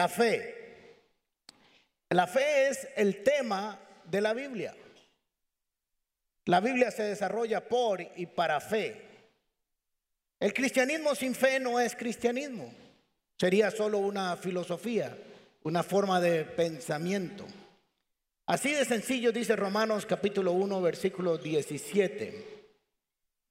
La 0.00 0.08
fe. 0.08 0.54
La 2.08 2.26
fe 2.26 2.68
es 2.68 2.88
el 2.96 3.22
tema 3.22 3.78
de 4.06 4.22
la 4.22 4.32
Biblia. 4.32 4.74
La 6.46 6.60
Biblia 6.60 6.90
se 6.90 7.02
desarrolla 7.02 7.68
por 7.68 8.00
y 8.16 8.24
para 8.24 8.58
fe. 8.62 9.26
El 10.38 10.54
cristianismo 10.54 11.14
sin 11.14 11.34
fe 11.34 11.60
no 11.60 11.78
es 11.78 11.94
cristianismo. 11.94 12.72
Sería 13.38 13.70
solo 13.70 13.98
una 13.98 14.38
filosofía, 14.38 15.14
una 15.64 15.82
forma 15.82 16.18
de 16.18 16.46
pensamiento. 16.46 17.44
Así 18.46 18.72
de 18.72 18.86
sencillo 18.86 19.32
dice 19.32 19.54
Romanos 19.54 20.06
capítulo 20.06 20.52
1, 20.52 20.80
versículo 20.80 21.36
17. 21.36 22.70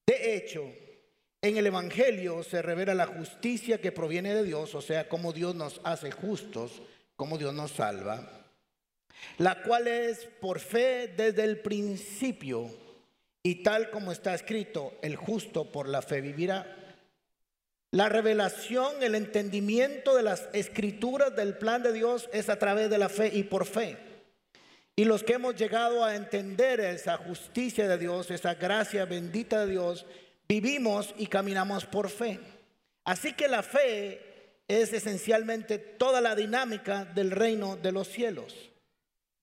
De 0.07 0.35
hecho, 0.35 0.65
en 1.41 1.57
el 1.57 1.67
Evangelio 1.67 2.43
se 2.43 2.61
revela 2.61 2.93
la 2.93 3.07
justicia 3.07 3.79
que 3.79 3.91
proviene 3.91 4.33
de 4.33 4.43
Dios, 4.43 4.75
o 4.75 4.81
sea, 4.81 5.07
cómo 5.07 5.31
Dios 5.31 5.55
nos 5.55 5.79
hace 5.83 6.11
justos, 6.11 6.81
cómo 7.15 7.37
Dios 7.37 7.53
nos 7.53 7.71
salva, 7.71 8.29
la 9.37 9.61
cual 9.63 9.87
es 9.87 10.25
por 10.41 10.59
fe 10.59 11.13
desde 11.15 11.43
el 11.43 11.59
principio 11.59 12.69
y 13.41 13.63
tal 13.63 13.89
como 13.89 14.11
está 14.11 14.33
escrito, 14.33 14.97
el 15.01 15.15
justo 15.15 15.71
por 15.71 15.87
la 15.87 16.01
fe 16.01 16.21
vivirá. 16.21 16.75
La 17.91 18.07
revelación, 18.07 19.01
el 19.01 19.15
entendimiento 19.15 20.15
de 20.15 20.23
las 20.23 20.47
escrituras 20.53 21.35
del 21.35 21.57
plan 21.57 21.81
de 21.81 21.93
Dios 21.93 22.29
es 22.33 22.49
a 22.49 22.59
través 22.59 22.89
de 22.89 22.97
la 22.97 23.09
fe 23.09 23.31
y 23.33 23.43
por 23.43 23.65
fe. 23.65 23.97
Y 24.95 25.05
los 25.05 25.23
que 25.23 25.33
hemos 25.33 25.55
llegado 25.55 26.03
a 26.03 26.15
entender 26.15 26.81
esa 26.81 27.17
justicia 27.17 27.87
de 27.87 27.97
Dios, 27.97 28.29
esa 28.29 28.55
gracia 28.55 29.05
bendita 29.05 29.65
de 29.65 29.71
Dios, 29.71 30.05
vivimos 30.49 31.13
y 31.17 31.27
caminamos 31.27 31.85
por 31.85 32.09
fe. 32.09 32.39
Así 33.05 33.33
que 33.33 33.47
la 33.47 33.61
fe 33.61 34.19
es 34.67 34.91
esencialmente 34.93 35.77
toda 35.77 36.21
la 36.21 36.35
dinámica 36.35 37.05
del 37.05 37.31
reino 37.31 37.77
de 37.77 37.91
los 37.91 38.07
cielos. 38.07 38.55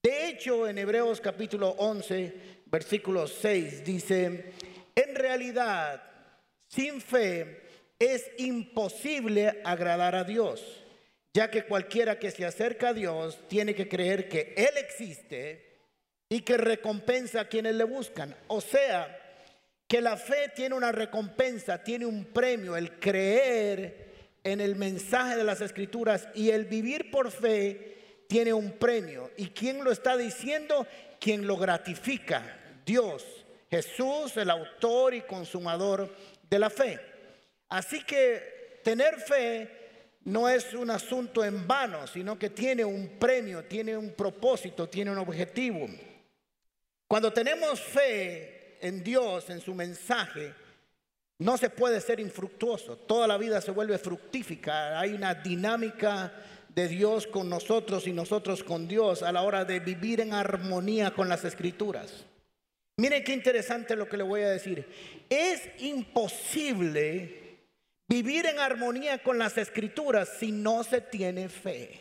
De 0.02 0.28
hecho, 0.28 0.68
en 0.68 0.78
Hebreos 0.78 1.20
capítulo 1.20 1.70
11, 1.78 2.62
versículo 2.66 3.27
6 3.27 3.84
dice, 3.84 4.52
en 4.94 5.14
realidad, 5.14 6.02
sin 6.68 7.00
fe 7.00 7.62
es 7.98 8.30
imposible 8.38 9.60
agradar 9.64 10.14
a 10.16 10.24
Dios, 10.24 10.84
ya 11.32 11.50
que 11.50 11.64
cualquiera 11.64 12.18
que 12.18 12.30
se 12.30 12.44
acerca 12.44 12.88
a 12.88 12.94
Dios 12.94 13.38
tiene 13.48 13.74
que 13.74 13.88
creer 13.88 14.28
que 14.28 14.54
Él 14.56 14.77
existe 14.77 15.66
y 16.28 16.40
que 16.40 16.56
recompensa 16.56 17.42
a 17.42 17.48
quienes 17.48 17.74
le 17.74 17.84
buscan. 17.84 18.36
O 18.48 18.60
sea, 18.60 19.25
que 19.87 20.01
la 20.01 20.17
fe 20.17 20.53
tiene 20.55 20.75
una 20.75 20.92
recompensa, 20.92 21.83
tiene 21.83 22.06
un 22.06 22.25
premio, 22.25 22.77
el 22.77 22.98
creer 22.98 24.06
en 24.42 24.61
el 24.61 24.77
mensaje 24.77 25.37
de 25.37 25.45
las 25.45 25.61
escrituras 25.61 26.29
y 26.34 26.51
el 26.51 26.65
vivir 26.65 27.11
por 27.11 27.31
fe 27.31 28.25
tiene 28.29 28.53
un 28.53 28.73
premio. 28.73 29.31
¿Y 29.37 29.48
quién 29.48 29.83
lo 29.84 29.92
está 29.92 30.17
diciendo? 30.17 30.87
Quien 31.20 31.47
lo 31.47 31.57
gratifica, 31.57 32.42
Dios, 32.84 33.25
Jesús, 33.70 34.37
el 34.37 34.51
autor 34.51 35.14
y 35.14 35.23
consumador 35.23 36.14
de 36.48 36.59
la 36.59 36.70
fe. 36.70 37.01
Así 37.69 38.03
que 38.03 38.81
tener 38.83 39.17
fe 39.20 39.70
no 40.25 40.48
es 40.48 40.75
un 40.75 40.91
asunto 40.91 41.45
en 41.45 41.67
vano, 41.67 42.07
sino 42.07 42.39
que 42.39 42.51
tiene 42.51 42.84
un 42.84 43.19
premio, 43.19 43.64
tiene 43.64 43.97
un 43.97 44.12
propósito, 44.12 44.89
tiene 44.89 45.12
un 45.12 45.19
objetivo. 45.19 45.87
Cuando 47.07 47.33
tenemos 47.33 47.81
fe, 47.81 48.55
en 48.80 49.02
Dios, 49.02 49.50
en 49.50 49.60
su 49.60 49.74
mensaje, 49.74 50.55
no 51.38 51.56
se 51.56 51.70
puede 51.70 52.00
ser 52.00 52.20
infructuoso. 52.20 52.96
Toda 52.96 53.27
la 53.27 53.36
vida 53.36 53.60
se 53.60 53.70
vuelve 53.70 53.98
fructífica. 53.98 54.98
Hay 54.98 55.12
una 55.12 55.34
dinámica 55.34 56.33
de 56.68 56.89
Dios 56.89 57.27
con 57.27 57.48
nosotros 57.48 58.06
y 58.06 58.12
nosotros 58.12 58.62
con 58.62 58.89
Dios 58.89 59.23
a 59.23 59.33
la 59.33 59.42
hora 59.42 59.64
de 59.64 59.80
vivir 59.80 60.20
en 60.20 60.33
armonía 60.33 61.11
con 61.11 61.28
las 61.28 61.45
escrituras. 61.45 62.24
Miren 62.98 63.24
qué 63.24 63.33
interesante 63.34 63.96
lo 63.96 64.08
que 64.08 64.17
le 64.17 64.23
voy 64.23 64.42
a 64.42 64.48
decir. 64.48 64.86
Es 65.28 65.68
imposible 65.83 67.58
vivir 68.08 68.46
en 68.46 68.58
armonía 68.58 69.22
con 69.22 69.39
las 69.39 69.58
escrituras 69.58 70.30
si 70.39 70.52
no 70.52 70.84
se 70.84 71.02
tiene 71.02 71.48
fe. 71.48 72.01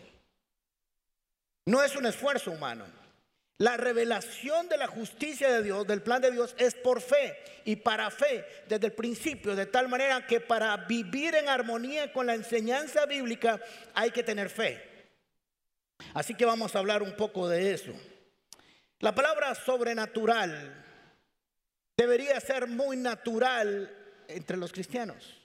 No 1.65 1.83
es 1.83 1.95
un 1.95 2.05
esfuerzo 2.05 2.51
humano. 2.51 2.85
La 3.57 3.77
revelación 3.77 4.67
de 4.67 4.77
la 4.77 4.87
justicia 4.87 5.49
de 5.49 5.63
Dios, 5.63 5.87
del 5.87 6.01
plan 6.01 6.21
de 6.21 6.31
Dios, 6.31 6.53
es 6.57 6.75
por 6.75 6.99
fe 7.01 7.37
y 7.63 7.77
para 7.77 8.11
fe 8.11 8.45
desde 8.67 8.87
el 8.87 8.93
principio, 8.93 9.55
de 9.55 9.65
tal 9.65 9.87
manera 9.87 10.27
que 10.27 10.41
para 10.41 10.75
vivir 10.75 11.35
en 11.35 11.47
armonía 11.47 12.11
con 12.11 12.25
la 12.25 12.35
enseñanza 12.35 13.05
bíblica 13.05 13.61
hay 13.93 14.11
que 14.11 14.23
tener 14.23 14.49
fe. 14.49 14.83
Así 16.13 16.35
que 16.35 16.43
vamos 16.43 16.75
a 16.75 16.79
hablar 16.79 17.01
un 17.01 17.15
poco 17.15 17.47
de 17.47 17.73
eso. 17.73 17.93
La 18.99 19.15
palabra 19.15 19.55
sobrenatural 19.55 20.83
debería 21.95 22.39
ser 22.41 22.67
muy 22.67 22.97
natural 22.97 23.89
entre 24.27 24.57
los 24.57 24.73
cristianos, 24.73 25.41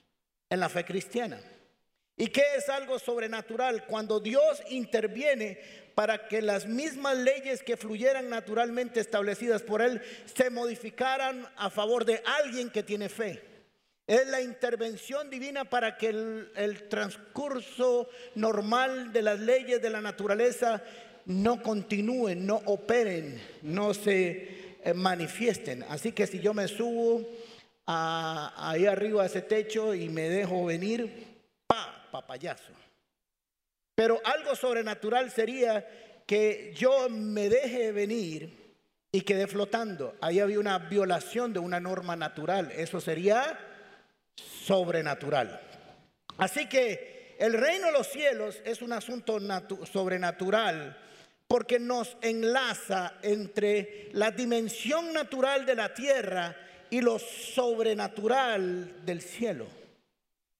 en 0.49 0.59
la 0.59 0.67
fe 0.67 0.83
cristiana. 0.83 1.39
¿Y 2.21 2.27
qué 2.27 2.43
es 2.55 2.69
algo 2.69 2.99
sobrenatural? 2.99 3.87
Cuando 3.87 4.19
Dios 4.19 4.61
interviene 4.69 5.57
para 5.95 6.27
que 6.27 6.43
las 6.43 6.67
mismas 6.67 7.17
leyes 7.17 7.63
que 7.63 7.77
fluyeran 7.77 8.29
naturalmente 8.29 8.99
establecidas 8.99 9.63
por 9.63 9.81
Él 9.81 10.03
se 10.31 10.51
modificaran 10.51 11.47
a 11.57 11.71
favor 11.71 12.05
de 12.05 12.21
alguien 12.39 12.69
que 12.69 12.83
tiene 12.83 13.09
fe. 13.09 13.41
Es 14.05 14.27
la 14.27 14.39
intervención 14.39 15.31
divina 15.31 15.65
para 15.65 15.97
que 15.97 16.09
el, 16.09 16.87
transcurso 16.89 18.07
normal 18.35 19.11
de 19.11 19.23
las 19.23 19.39
leyes 19.39 19.81
de 19.81 19.89
la 19.89 19.99
naturaleza 19.99 20.83
no 21.25 21.63
continúen, 21.63 22.45
no 22.45 22.61
operen, 22.65 23.41
no 23.63 23.95
se 23.95 24.77
eh, 24.83 24.93
manifiesten. 24.93 25.83
Así 25.89 26.11
que 26.11 26.27
si 26.27 26.39
yo 26.39 26.53
me 26.53 26.67
subo 26.67 27.27
ahí 27.87 28.85
arriba 28.85 29.23
a 29.23 29.25
ese 29.25 29.41
techo 29.41 29.95
y 29.95 30.07
me 30.07 30.29
dejo 30.29 30.65
venir, 30.65 31.30
papayazo. 32.11 32.73
Pero 33.95 34.21
algo 34.23 34.55
sobrenatural 34.55 35.31
sería 35.31 35.85
que 36.25 36.73
yo 36.75 37.09
me 37.09 37.49
deje 37.49 37.91
venir 37.91 38.75
y 39.11 39.21
quede 39.21 39.47
flotando. 39.47 40.15
Ahí 40.21 40.39
había 40.39 40.59
una 40.59 40.77
violación 40.79 41.53
de 41.53 41.59
una 41.59 41.79
norma 41.79 42.15
natural. 42.15 42.71
Eso 42.71 43.01
sería 43.01 43.59
sobrenatural. 44.35 45.59
Así 46.37 46.67
que 46.67 47.35
el 47.39 47.53
reino 47.53 47.87
de 47.87 47.91
los 47.91 48.07
cielos 48.07 48.61
es 48.63 48.81
un 48.81 48.93
asunto 48.93 49.39
sobrenatural 49.85 50.97
porque 51.47 51.79
nos 51.79 52.15
enlaza 52.21 53.15
entre 53.21 54.09
la 54.13 54.31
dimensión 54.31 55.11
natural 55.11 55.65
de 55.65 55.75
la 55.75 55.93
tierra 55.93 56.55
y 56.89 57.01
lo 57.01 57.19
sobrenatural 57.19 59.05
del 59.05 59.21
cielo. 59.21 59.80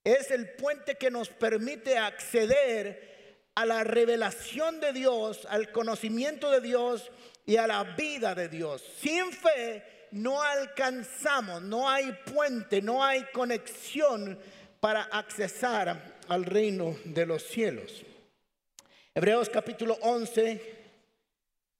Es 0.04 0.32
el 0.32 0.50
puente 0.54 0.96
que 0.96 1.12
nos 1.12 1.30
permite 1.30 1.98
acceder 1.98 3.12
a 3.56 3.66
la 3.66 3.84
revelación 3.84 4.80
de 4.80 4.94
Dios, 4.94 5.46
al 5.50 5.72
conocimiento 5.72 6.50
de 6.50 6.62
Dios 6.62 7.12
y 7.46 7.58
a 7.58 7.68
la 7.68 7.84
vida 7.84 8.34
de 8.34 8.50
Dios. 8.50 8.84
Sin 9.00 9.32
fe 9.32 10.08
no 10.12 10.42
alcanzamos, 10.42 11.62
no 11.62 11.90
hay 11.90 12.12
puente, 12.34 12.82
no 12.82 13.04
hay 13.04 13.24
conexión 13.34 14.40
para 14.80 15.04
accesar 15.04 16.18
al 16.28 16.46
reino 16.46 16.98
de 17.06 17.26
los 17.26 17.44
cielos. 17.44 18.04
Hebreos 19.14 19.50
capítulo 19.50 19.98
11, 20.02 20.76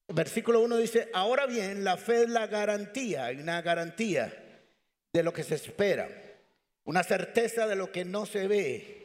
versículo 0.10 0.62
1 0.62 0.78
dice, 0.78 1.10
ahora 1.14 1.46
bien, 1.46 1.84
la 1.84 1.98
fe 1.98 2.24
es 2.24 2.30
la 2.30 2.48
garantía, 2.48 3.26
hay 3.26 3.38
una 3.38 3.62
garantía 3.62 4.34
de 5.14 5.24
lo 5.24 5.34
que 5.34 5.44
se 5.44 5.56
espera, 5.56 6.10
una 6.92 7.04
certeza 7.04 7.68
de 7.68 7.78
lo 7.78 7.90
que 7.90 8.04
no 8.04 8.26
se 8.26 8.50
ve 8.50 9.02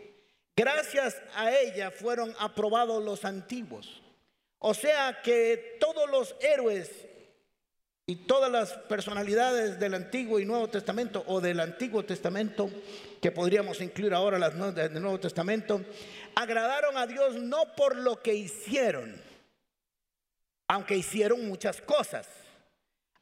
Gracias 0.56 1.22
a 1.34 1.52
ella 1.52 1.92
fueron 1.92 2.34
aprobados 2.40 3.04
los 3.04 3.24
antiguos. 3.24 4.02
O 4.58 4.72
sea 4.72 5.20
que 5.22 5.76
todos 5.78 6.10
los 6.10 6.34
héroes 6.40 6.90
y 8.06 8.16
todas 8.16 8.50
las 8.50 8.72
personalidades 8.72 9.78
del 9.78 9.94
Antiguo 9.94 10.40
y 10.40 10.46
Nuevo 10.46 10.68
Testamento 10.68 11.22
o 11.26 11.42
del 11.42 11.60
Antiguo 11.60 12.04
Testamento, 12.04 12.70
que 13.20 13.30
podríamos 13.30 13.80
incluir 13.82 14.14
ahora 14.14 14.38
las 14.38 14.54
del 14.74 15.00
Nuevo 15.00 15.20
Testamento, 15.20 15.84
agradaron 16.34 16.96
a 16.96 17.06
Dios 17.06 17.34
no 17.34 17.74
por 17.76 17.94
lo 17.94 18.22
que 18.22 18.34
hicieron, 18.34 19.14
aunque 20.68 20.96
hicieron 20.96 21.46
muchas 21.46 21.82
cosas. 21.82 22.26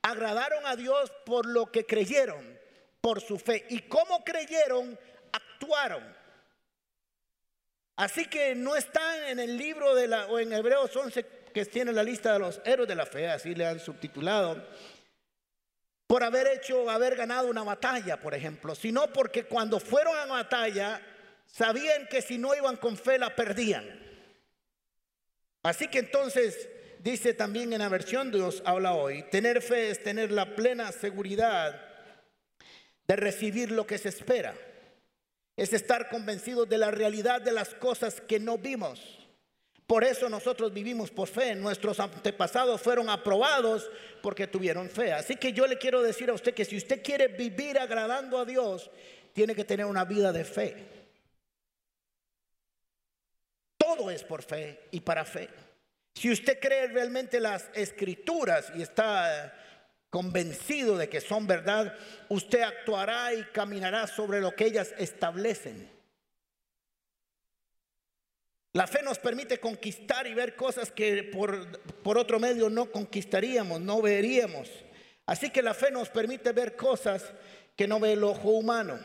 Agradaron 0.03 0.65
a 0.67 0.77
Dios 0.77 1.11
por 1.27 1.47
lo 1.47 1.67
que 1.67 1.85
creyeron, 1.85 2.57
por 3.05 3.21
su 3.21 3.39
fe. 3.39 3.67
Y 3.69 3.81
cómo 3.81 4.25
creyeron, 4.25 4.99
actuaron. 5.31 6.03
Así 7.97 8.25
que 8.25 8.55
no 8.55 8.75
están 8.77 9.25
en 9.25 9.39
el 9.41 9.59
libro 9.59 9.95
de 9.95 10.09
la, 10.09 10.25
o 10.29 10.39
en 10.39 10.51
Hebreos 10.51 10.97
11 10.97 11.27
que 11.53 11.67
tiene 11.67 11.93
la 11.93 12.03
lista 12.03 12.33
de 12.33 12.39
los 12.39 12.63
héroes 12.65 12.89
de 12.89 12.95
la 12.95 13.05
fe, 13.05 13.29
así 13.29 13.55
le 13.55 13.67
han 13.67 13.79
subtitulado, 13.79 14.67
por 16.07 16.25
haber 16.25 16.47
hecho, 16.47 16.89
haber 16.89 17.15
ganado 17.15 17.49
una 17.49 17.63
batalla, 17.63 18.19
por 18.19 18.33
ejemplo, 18.33 18.75
sino 18.75 19.13
porque 19.13 19.45
cuando 19.45 19.79
fueron 19.79 20.17
a 20.17 20.25
la 20.25 20.33
batalla 20.37 21.03
sabían 21.47 22.09
que 22.09 22.23
si 22.23 22.39
no 22.39 22.55
iban 22.55 22.79
con 22.79 22.97
fe 22.97 23.19
la 23.19 23.37
perdían. 23.37 23.85
Así 25.63 25.89
que 25.89 25.99
entonces 25.99 26.71
dice 27.01 27.35
también 27.35 27.75
en 27.75 27.81
la 27.81 27.91
versión 27.91 28.33
Dios 28.33 28.63
habla 28.65 28.95
hoy, 28.95 29.25
tener 29.25 29.61
fe 29.61 29.91
es 29.91 30.03
tener 30.03 30.33
la 30.33 30.57
plena 30.57 30.91
seguridad 30.91 31.94
de 33.07 33.17
recibir 33.17 33.71
lo 33.71 33.87
que 33.87 33.99
se 33.99 34.09
espera. 34.09 34.55
Es 35.57 35.73
estar 35.73 36.09
convencidos 36.09 36.69
de 36.69 36.79
la 36.79 36.91
realidad 36.91 37.41
de 37.41 37.53
las 37.53 37.75
cosas 37.75 38.21
que 38.21 38.41
no 38.41 38.59
vimos. 38.59 39.25
Por 39.87 40.03
eso 40.03 40.29
nosotros 40.29 40.73
vivimos 40.73 41.11
por 41.11 41.29
fe. 41.29 41.55
Nuestros 41.55 42.01
antepasados 42.01 42.81
fueron 42.81 43.11
aprobados 43.11 43.91
porque 44.23 44.47
tuvieron 44.47 44.89
fe. 44.89 45.13
Así 45.13 45.37
que 45.37 45.53
yo 45.53 45.67
le 45.67 45.79
quiero 45.79 46.03
decir 46.03 46.31
a 46.31 46.35
usted 46.35 46.55
que 46.55 46.65
si 46.65 46.77
usted 46.77 47.03
quiere 47.03 47.29
vivir 47.29 47.79
agradando 47.79 48.39
a 48.39 48.45
Dios, 48.45 48.91
tiene 49.33 49.55
que 49.55 49.65
tener 49.65 49.87
una 49.87 50.05
vida 50.05 50.33
de 50.33 50.45
fe. 50.45 50.77
Todo 53.77 54.11
es 54.11 54.25
por 54.25 54.43
fe 54.43 54.89
y 54.91 55.01
para 55.01 55.25
fe. 55.25 55.51
Si 56.15 56.31
usted 56.31 56.59
cree 56.59 56.87
realmente 56.87 57.39
las 57.39 57.69
escrituras 57.75 58.73
y 58.75 58.83
está 58.83 59.53
convencido 60.15 60.97
de 60.97 61.09
que 61.09 61.21
son 61.21 61.45
verdad, 61.45 61.93
usted 62.29 62.63
actuará 62.63 63.35
y 63.35 63.43
caminará 63.47 64.07
sobre 64.07 64.41
lo 64.41 64.55
que 64.55 64.67
ellas 64.67 64.95
establecen. 64.97 65.91
La 68.75 68.87
fe 68.87 69.03
nos 69.03 69.19
permite 69.19 69.59
conquistar 69.59 70.29
y 70.29 70.35
ver 70.35 70.55
cosas 70.55 70.93
que 70.93 71.25
por, 71.25 71.81
por, 72.05 72.17
otro 72.17 72.39
medio 72.39 72.71
no 72.71 72.93
conquistaríamos, 72.93 73.81
no 73.81 74.01
veríamos. 74.01 74.71
Así 75.27 75.51
que 75.51 75.63
la 75.63 75.75
fe 75.75 75.91
nos 75.91 76.09
permite 76.11 76.53
ver 76.53 76.77
cosas 76.77 77.25
que 77.75 77.89
no 77.89 77.99
ve 77.99 78.13
el 78.13 78.23
ojo 78.23 78.51
humano. 78.51 79.01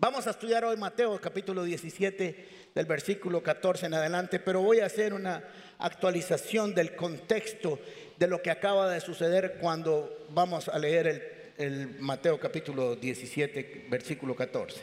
Vamos 0.00 0.26
a 0.26 0.30
estudiar 0.30 0.64
hoy 0.64 0.78
Mateo 0.78 1.20
capítulo 1.20 1.62
17 1.62 2.70
del 2.74 2.86
versículo 2.86 3.42
14 3.42 3.84
en 3.84 3.92
adelante, 3.92 4.40
pero 4.40 4.62
voy 4.62 4.80
a 4.80 4.86
hacer 4.86 5.12
una 5.12 5.44
actualización 5.76 6.74
del 6.74 6.96
contexto 6.96 7.78
de 8.18 8.26
lo 8.26 8.40
que 8.40 8.50
acaba 8.50 8.90
de 8.90 9.02
suceder 9.02 9.58
cuando 9.60 10.26
vamos 10.30 10.70
a 10.70 10.78
leer 10.78 11.52
el, 11.58 11.96
Mateo 11.98 12.40
capítulo 12.40 12.96
17 12.96 13.88
versículo 13.90 14.34
14 14.34 14.80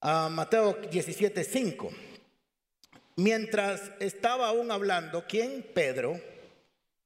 a 0.00 0.28
Mateo 0.28 0.76
17, 0.90 1.44
5. 1.44 1.90
Mientras 3.14 3.92
estaba 4.00 4.48
aún 4.48 4.72
hablando, 4.72 5.24
¿quién? 5.28 5.64
Pedro. 5.74 6.20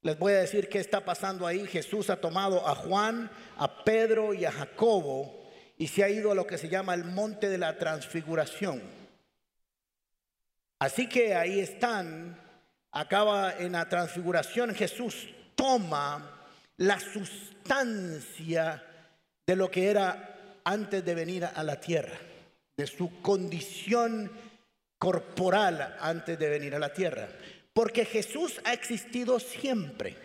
Les 0.01 0.17
voy 0.17 0.33
a 0.33 0.39
decir 0.39 0.67
qué 0.67 0.79
está 0.79 1.05
pasando 1.05 1.45
ahí. 1.45 1.67
Jesús 1.67 2.09
ha 2.09 2.19
tomado 2.19 2.67
a 2.67 2.73
Juan, 2.73 3.29
a 3.55 3.83
Pedro 3.83 4.33
y 4.33 4.45
a 4.45 4.51
Jacobo 4.51 5.40
y 5.81 5.87
se 5.87 6.03
ha 6.03 6.09
ido 6.09 6.31
a 6.31 6.35
lo 6.35 6.45
que 6.45 6.59
se 6.59 6.69
llama 6.69 6.93
el 6.93 7.03
monte 7.03 7.49
de 7.49 7.57
la 7.57 7.75
transfiguración. 7.79 8.83
Así 10.77 11.09
que 11.09 11.33
ahí 11.33 11.59
están, 11.59 12.39
acaba 12.91 13.57
en 13.57 13.71
la 13.71 13.89
transfiguración, 13.89 14.75
Jesús 14.75 15.27
toma 15.55 16.39
la 16.77 16.99
sustancia 16.99 18.83
de 19.47 19.55
lo 19.55 19.71
que 19.71 19.89
era 19.89 20.59
antes 20.63 21.03
de 21.03 21.15
venir 21.15 21.45
a 21.45 21.63
la 21.63 21.79
tierra 21.79 22.13
de 22.77 22.85
su 22.85 23.19
condición 23.23 24.31
corporal 24.99 25.97
antes 25.99 26.37
de 26.37 26.47
venir 26.47 26.75
a 26.75 26.79
la 26.79 26.93
tierra. 26.93 27.27
Porque 27.73 28.05
Jesús 28.05 28.61
ha 28.65 28.73
existido 28.73 29.39
siempre. 29.39 30.15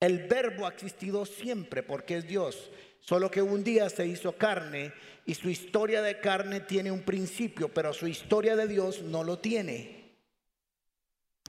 El 0.00 0.26
verbo 0.26 0.66
ha 0.66 0.70
existido 0.70 1.24
siempre 1.24 1.84
porque 1.84 2.16
es 2.16 2.26
Dios. 2.26 2.68
Solo 3.00 3.30
que 3.30 3.42
un 3.42 3.64
día 3.64 3.88
se 3.88 4.06
hizo 4.06 4.32
carne 4.32 4.92
y 5.24 5.34
su 5.34 5.48
historia 5.48 6.02
de 6.02 6.20
carne 6.20 6.60
tiene 6.60 6.90
un 6.90 7.02
principio, 7.02 7.68
pero 7.68 7.92
su 7.92 8.06
historia 8.06 8.56
de 8.56 8.68
Dios 8.68 9.02
no 9.02 9.24
lo 9.24 9.38
tiene. 9.38 10.12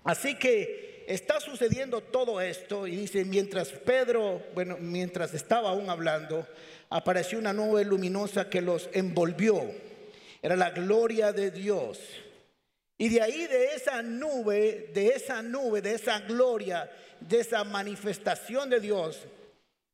Así 0.03 0.35
que 0.35 1.05
está 1.07 1.39
sucediendo 1.39 2.01
todo 2.01 2.39
esto 2.39 2.87
y 2.87 2.95
dice, 2.95 3.25
mientras 3.25 3.69
Pedro, 3.69 4.43
bueno, 4.53 4.77
mientras 4.79 5.33
estaba 5.33 5.71
aún 5.71 5.89
hablando, 5.89 6.47
apareció 6.89 7.37
una 7.39 7.53
nube 7.53 7.83
luminosa 7.83 8.49
que 8.49 8.61
los 8.61 8.89
envolvió 8.93 9.69
era 10.41 10.55
la 10.55 10.71
gloria 10.71 11.33
de 11.33 11.51
Dios. 11.51 11.99
Y 12.97 13.09
de 13.09 13.21
ahí, 13.21 13.47
de 13.47 13.75
esa 13.75 14.01
nube, 14.01 14.89
de 14.93 15.07
esa 15.07 15.41
nube, 15.41 15.81
de 15.81 15.93
esa 15.93 16.19
gloria, 16.19 16.89
de 17.19 17.39
esa 17.39 17.63
manifestación 17.63 18.69
de 18.69 18.79
Dios, 18.79 19.21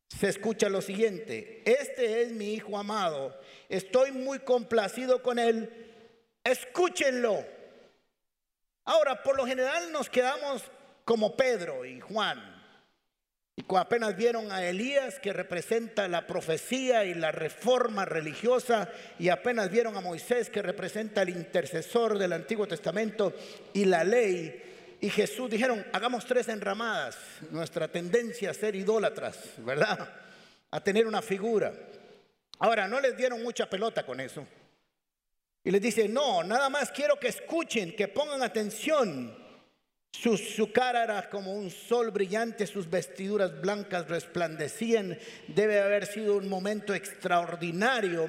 se 0.08 0.30
escucha 0.30 0.70
lo 0.70 0.82
siguiente, 0.82 1.62
este 1.66 2.22
es 2.22 2.32
mi 2.32 2.54
Hijo 2.54 2.78
amado, 2.78 3.40
estoy 3.70 4.12
muy 4.12 4.40
complacido 4.40 5.22
con 5.22 5.40
él, 5.40 5.70
escúchenlo. 6.44 7.46
Ahora, 8.86 9.24
por 9.24 9.36
lo 9.36 9.46
general 9.46 9.92
nos 9.92 10.10
quedamos 10.10 10.64
como 11.04 11.36
Pedro 11.36 11.86
y 11.86 12.00
Juan. 12.00 12.56
Y 13.58 13.64
apenas 13.78 14.18
vieron 14.18 14.52
a 14.52 14.66
Elías 14.66 15.18
que 15.20 15.32
representa 15.32 16.10
la 16.10 16.28
profecía 16.28 17.06
y 17.06 17.14
la 17.14 17.32
reforma 17.32 18.04
religiosa, 18.04 18.90
y 19.18 19.30
apenas 19.30 19.72
vieron 19.72 19.96
a 19.96 20.02
Moisés 20.02 20.50
que 20.50 20.62
representa 20.62 21.22
el 21.22 21.30
intercesor 21.30 22.20
del 22.20 22.34
Antiguo 22.34 22.68
Testamento 22.68 23.34
y 23.74 23.86
la 23.86 24.04
ley, 24.04 24.62
y 25.06 25.10
Jesús 25.12 25.52
dijeron, 25.52 25.86
hagamos 25.94 26.26
tres 26.26 26.48
enramadas, 26.50 27.16
nuestra 27.52 27.88
tendencia 27.88 28.50
a 28.50 28.56
ser 28.56 28.76
idólatras, 28.76 29.38
¿verdad? 29.58 30.10
A 30.72 30.84
tener 30.84 31.06
una 31.06 31.22
figura. 31.22 31.72
Ahora, 32.58 32.88
no 32.88 33.00
les 33.00 33.16
dieron 33.16 33.44
mucha 33.44 33.70
pelota 33.70 34.04
con 34.04 34.20
eso. 34.20 34.48
Y 35.64 35.70
les 35.70 35.80
dice, 35.80 36.08
no, 36.08 36.44
nada 36.44 36.70
más 36.70 36.90
quiero 36.90 37.20
que 37.20 37.28
escuchen, 37.28 37.96
que 37.96 38.08
pongan 38.08 38.42
atención. 38.42 39.38
Su, 40.12 40.72
cara 40.74 41.04
era 41.04 41.30
como 41.30 41.54
un 41.54 41.70
sol 41.70 42.10
brillante, 42.10 42.66
sus 42.66 42.90
vestiduras 42.90 43.62
blancas 43.62 44.08
resplandecían. 44.08 45.20
Debe 45.48 45.82
haber 45.82 46.08
sido 46.08 46.36
un 46.36 46.50
momento 46.50 46.96
extraordinario, 46.96 48.28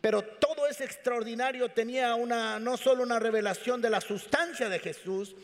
pero 0.00 0.22
todo 0.22 0.66
ese 0.66 0.82
extraordinario 0.82 1.68
tenía 1.68 2.16
una, 2.16 2.58
no 2.58 2.76
solo 2.76 3.04
una 3.04 3.20
revelación 3.20 3.80
de 3.80 3.90
la 3.90 4.00
sustancia 4.00 4.68
de 4.68 4.80
Jesús, 4.80 5.36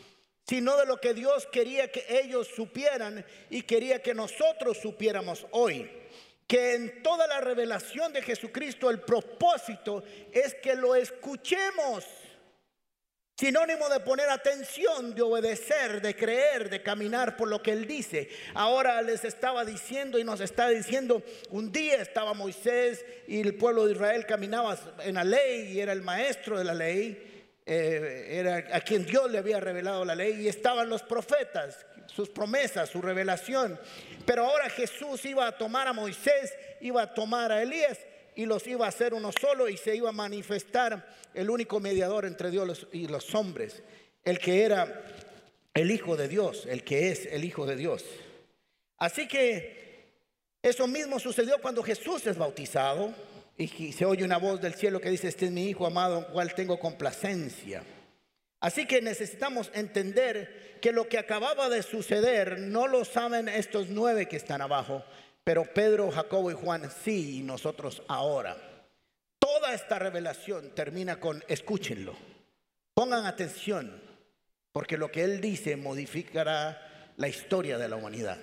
sino 0.47 0.77
de 0.77 0.85
lo 0.85 0.99
que 0.99 1.13
Dios 1.13 1.47
quería 1.51 1.91
que 1.91 2.05
ellos 2.09 2.47
supieran 2.47 3.25
y 3.49 3.61
quería 3.63 4.01
que 4.01 4.13
nosotros 4.13 4.77
supiéramos 4.77 5.45
hoy. 5.51 5.89
Que 6.47 6.75
en 6.75 7.01
toda 7.01 7.25
la 7.27 7.39
revelación 7.39 8.11
de 8.13 8.21
Jesucristo 8.21 8.89
el 8.89 9.01
propósito 9.01 10.03
es 10.31 10.53
que 10.55 10.75
lo 10.75 10.95
escuchemos 10.95 12.05
Sinónimo 13.35 13.89
de 13.89 13.99
poner 13.99 14.29
atención, 14.29 15.15
de 15.15 15.23
obedecer, 15.23 16.01
de 16.03 16.15
creer, 16.15 16.69
de 16.69 16.83
caminar 16.83 17.35
por 17.35 17.47
lo 17.47 17.63
que 17.63 17.71
Él 17.71 17.87
dice. 17.87 18.29
Ahora 18.53 19.01
les 19.01 19.25
estaba 19.25 19.65
diciendo 19.65 20.19
y 20.19 20.23
nos 20.23 20.39
está 20.39 20.69
diciendo, 20.69 21.23
un 21.49 21.71
día 21.71 21.95
estaba 21.95 22.35
Moisés 22.35 23.03
y 23.27 23.41
el 23.41 23.55
pueblo 23.55 23.85
de 23.85 23.93
Israel 23.93 24.27
caminaba 24.27 24.77
en 24.99 25.15
la 25.15 25.23
ley 25.23 25.73
y 25.73 25.79
era 25.79 25.93
el 25.93 26.03
maestro 26.03 26.59
de 26.59 26.63
la 26.63 26.75
ley. 26.75 27.32
Eh, 27.65 28.27
era 28.29 28.57
a 28.75 28.81
quien 28.81 29.05
Dios 29.05 29.31
le 29.31 29.37
había 29.37 29.59
revelado 29.59 30.03
la 30.03 30.15
ley 30.15 30.41
y 30.41 30.47
estaban 30.49 30.89
los 30.89 31.01
profetas, 31.01 31.85
sus 32.07 32.29
promesas, 32.29 32.89
su 32.89 33.01
revelación. 33.01 33.79
Pero 34.25 34.45
ahora 34.45 34.69
Jesús 34.69 35.23
iba 35.25 35.47
a 35.47 35.57
tomar 35.57 35.87
a 35.87 35.93
Moisés, 35.93 36.53
iba 36.81 37.01
a 37.01 37.13
tomar 37.13 37.51
a 37.51 37.61
Elías 37.61 37.99
y 38.35 38.45
los 38.45 38.67
iba 38.67 38.85
a 38.85 38.89
hacer 38.89 39.13
uno 39.13 39.31
solo 39.31 39.69
y 39.69 39.77
se 39.77 39.95
iba 39.95 40.09
a 40.09 40.13
manifestar 40.13 41.07
el 41.33 41.49
único 41.49 41.79
mediador 41.79 42.25
entre 42.25 42.51
Dios 42.51 42.87
y 42.91 43.07
los 43.07 43.33
hombres, 43.33 43.81
el 44.25 44.39
que 44.39 44.63
era 44.63 45.03
el 45.73 45.89
Hijo 45.89 46.17
de 46.17 46.27
Dios, 46.27 46.65
el 46.67 46.83
que 46.83 47.11
es 47.11 47.25
el 47.27 47.45
Hijo 47.45 47.65
de 47.65 47.77
Dios. 47.77 48.03
Así 48.97 49.27
que 49.27 49.83
eso 50.61 50.87
mismo 50.87 51.19
sucedió 51.19 51.59
cuando 51.61 51.81
Jesús 51.81 52.25
es 52.27 52.37
bautizado 52.37 53.13
y 53.57 53.91
se 53.91 54.05
oye 54.05 54.23
una 54.23 54.37
voz 54.37 54.61
del 54.61 54.73
cielo 54.73 54.99
que 54.99 55.09
dice, 55.09 55.27
este 55.27 55.45
es 55.45 55.51
mi 55.51 55.67
Hijo 55.67 55.85
amado, 55.85 56.17
en 56.19 56.33
cual 56.33 56.53
tengo 56.55 56.79
complacencia. 56.79 57.83
Así 58.59 58.85
que 58.85 59.01
necesitamos 59.01 59.69
entender 59.73 60.79
que 60.81 60.93
lo 60.93 61.09
que 61.09 61.17
acababa 61.17 61.69
de 61.69 61.83
suceder 61.83 62.59
no 62.59 62.87
lo 62.87 63.03
saben 63.03 63.49
estos 63.49 63.89
nueve 63.89 64.27
que 64.27 64.37
están 64.37 64.61
abajo, 64.61 65.03
pero 65.43 65.65
Pedro, 65.65 66.09
Jacobo 66.11 66.49
y 66.49 66.53
Juan 66.53 66.89
sí, 67.03 67.39
y 67.39 67.43
nosotros 67.43 68.01
ahora. 68.07 68.55
Toda 69.37 69.73
esta 69.73 69.99
revelación 69.99 70.73
termina 70.73 71.19
con 71.19 71.43
escúchenlo. 71.49 72.15
Pongan 72.93 73.25
atención, 73.25 74.01
porque 74.71 74.97
lo 74.97 75.11
que 75.11 75.25
él 75.25 75.41
dice 75.41 75.75
modificará 75.75 77.11
la 77.17 77.27
historia 77.27 77.77
de 77.77 77.89
la 77.89 77.97
humanidad. 77.97 78.39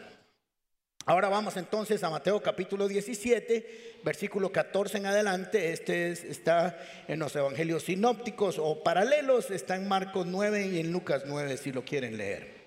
Ahora 1.07 1.31
vamos 1.31 1.57
entonces 1.57 2.05
a 2.05 2.11
Mateo 2.11 2.43
capítulo 2.43 2.87
17, 2.87 4.01
versículo 4.05 4.53
14 4.53 4.99
en 4.99 5.07
adelante. 5.07 5.73
Este 5.73 6.13
está 6.13 6.79
en 7.09 7.19
los 7.19 7.35
evangelios 7.35 7.85
sinópticos 7.85 8.59
o 8.59 8.83
paralelos, 8.83 9.51
está 9.51 9.77
en 9.77 9.89
Marcos 9.89 10.27
9 10.27 10.67
y 10.67 10.79
en 10.79 10.93
Lucas 10.93 11.23
9 11.27 11.57
si 11.57 11.73
lo 11.73 11.85
quieren 11.85 12.19
leer. 12.19 12.61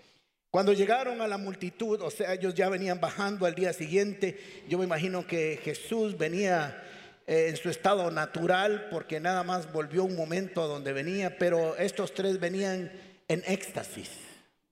Cuando 0.49 0.73
llegaron 0.73 1.21
a 1.21 1.27
la 1.27 1.37
multitud, 1.37 2.01
o 2.01 2.09
sea, 2.09 2.33
ellos 2.33 2.55
ya 2.55 2.69
venían 2.69 2.99
bajando 2.99 3.45
al 3.45 3.53
día 3.53 3.71
siguiente, 3.71 4.39
yo 4.67 4.79
me 4.79 4.85
imagino 4.85 5.27
que 5.27 5.59
Jesús 5.63 6.17
venía 6.17 6.83
eh, 7.27 7.47
en 7.49 7.55
su 7.55 7.69
estado 7.69 8.09
natural 8.09 8.87
porque 8.89 9.19
nada 9.19 9.43
más 9.43 9.71
volvió 9.71 10.03
un 10.03 10.15
momento 10.15 10.63
a 10.63 10.67
donde 10.67 10.91
venía, 10.91 11.37
pero 11.37 11.77
estos 11.77 12.15
tres 12.15 12.39
venían 12.39 12.91
en 13.27 13.43
éxtasis. 13.45 14.09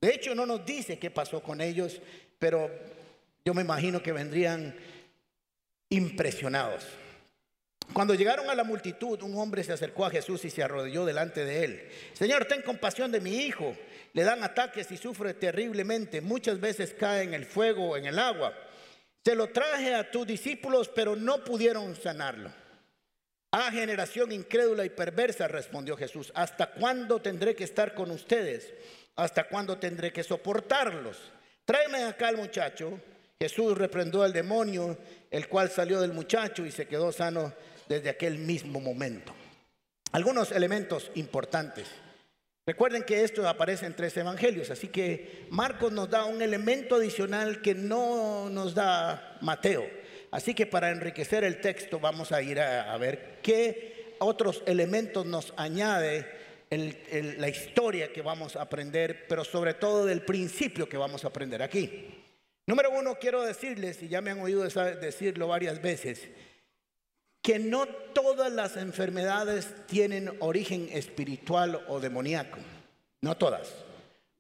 De 0.02 0.10
hecho, 0.10 0.34
no 0.34 0.48
nos 0.48 0.66
dice 0.66 0.98
qué 0.98 1.12
pasó 1.12 1.42
con 1.42 1.62
ellos, 1.62 2.02
pero 2.40 2.72
yo 3.46 3.54
me 3.54 3.62
imagino 3.62 4.04
que 4.04 4.12
vendrían 4.12 4.76
impresionados. 5.90 6.86
Cuando 7.94 8.14
llegaron 8.14 8.50
a 8.50 8.56
la 8.56 8.64
multitud, 8.64 9.22
un 9.22 9.38
hombre 9.38 9.64
se 9.64 9.74
acercó 9.74 10.06
a 10.06 10.12
Jesús 10.12 10.46
y 10.46 10.50
se 10.50 10.64
arrodilló 10.64 11.06
delante 11.06 11.44
de 11.44 11.66
él. 11.66 11.90
Señor, 12.14 12.46
ten 12.46 12.62
compasión 12.62 13.12
de 13.12 13.20
mi 13.20 13.36
hijo. 13.38 13.76
Le 14.14 14.24
dan 14.24 14.44
ataques 14.44 14.90
y 14.92 14.98
sufre 14.98 15.34
terriblemente. 15.34 16.22
Muchas 16.22 16.60
veces 16.60 16.96
cae 16.98 17.24
en 17.24 17.34
el 17.34 17.46
fuego 17.46 17.90
o 17.90 17.98
en 17.98 18.06
el 18.06 18.18
agua. 18.18 18.54
Se 19.24 19.36
lo 19.36 19.50
traje 19.50 19.94
a 19.94 20.10
tus 20.10 20.26
discípulos, 20.26 20.90
pero 20.90 21.16
no 21.16 21.44
pudieron 21.44 21.96
sanarlo. 21.96 22.52
Ah, 23.52 23.70
generación 23.72 24.32
incrédula 24.32 24.86
y 24.86 24.90
perversa, 24.90 25.50
respondió 25.50 25.98
Jesús. 25.98 26.32
¿Hasta 26.34 26.72
cuándo 26.72 27.22
tendré 27.22 27.56
que 27.56 27.66
estar 27.66 27.94
con 27.94 28.10
ustedes? 28.12 28.74
¿Hasta 29.18 29.50
cuándo 29.50 29.78
tendré 29.78 30.14
que 30.14 30.24
soportarlos? 30.24 31.18
Tráeme 31.66 32.06
acá 32.06 32.30
al 32.30 32.38
muchacho. 32.38 32.98
Jesús 33.42 33.76
reprendió 33.76 34.22
al 34.22 34.34
demonio, 34.34 34.96
el 35.32 35.48
cual 35.48 35.72
salió 35.72 36.00
del 36.00 36.14
muchacho 36.14 36.64
y 36.64 36.70
se 36.70 36.86
quedó 36.86 37.12
sano 37.12 37.52
desde 37.90 38.12
aquel 38.12 38.38
mismo 38.38 38.80
momento. 38.80 39.34
Algunos 40.12 40.52
elementos 40.52 41.10
importantes. 41.16 41.88
Recuerden 42.68 43.02
que 43.02 43.24
esto 43.24 43.50
aparece 43.50 43.88
en 43.88 43.96
tres 43.96 44.16
evangelios, 44.16 44.70
así 44.70 44.90
que 44.90 45.48
Marcos 45.50 45.92
nos 45.92 46.08
da 46.08 46.26
un 46.26 46.44
elemento 46.44 46.98
adicional 46.98 47.64
que 47.64 47.74
no 47.74 48.48
nos 48.52 48.76
da 48.76 49.40
Mateo. 49.42 49.90
Así 50.30 50.54
que 50.54 50.68
para 50.68 50.92
enriquecer 50.92 51.44
el 51.44 51.60
texto 51.60 52.00
vamos 52.00 52.32
a 52.32 52.44
ir 52.44 52.60
a, 52.60 52.96
ver 52.98 53.40
qué 53.42 54.14
otros 54.20 54.62
elementos 54.68 55.26
nos 55.26 55.52
añade 55.58 56.28
la 56.70 57.50
historia 57.50 58.14
que 58.14 58.22
vamos 58.22 58.56
a 58.56 58.62
aprender, 58.62 59.26
pero 59.28 59.44
sobre 59.44 59.74
todo 59.74 60.06
del 60.06 60.22
principio 60.22 60.88
que 60.88 60.98
vamos 60.98 61.26
a 61.26 61.30
aprender 61.30 61.64
aquí. 61.64 62.21
Número 62.72 62.90
uno, 62.90 63.16
quiero 63.16 63.42
decirles, 63.42 64.02
y 64.02 64.08
ya 64.08 64.22
me 64.22 64.32
han 64.32 64.40
oído 64.40 64.64
decirlo 64.64 65.50
varias 65.50 65.82
veces, 65.82 66.30
que 67.42 67.60
no 67.60 67.86
todas 67.86 68.50
las 68.50 68.78
enfermedades 68.78 69.76
tienen 69.88 70.32
origen 70.40 70.88
espiritual 70.94 71.84
o 71.90 72.00
demoníaco. 72.00 72.60
No 73.20 73.36
todas, 73.36 73.74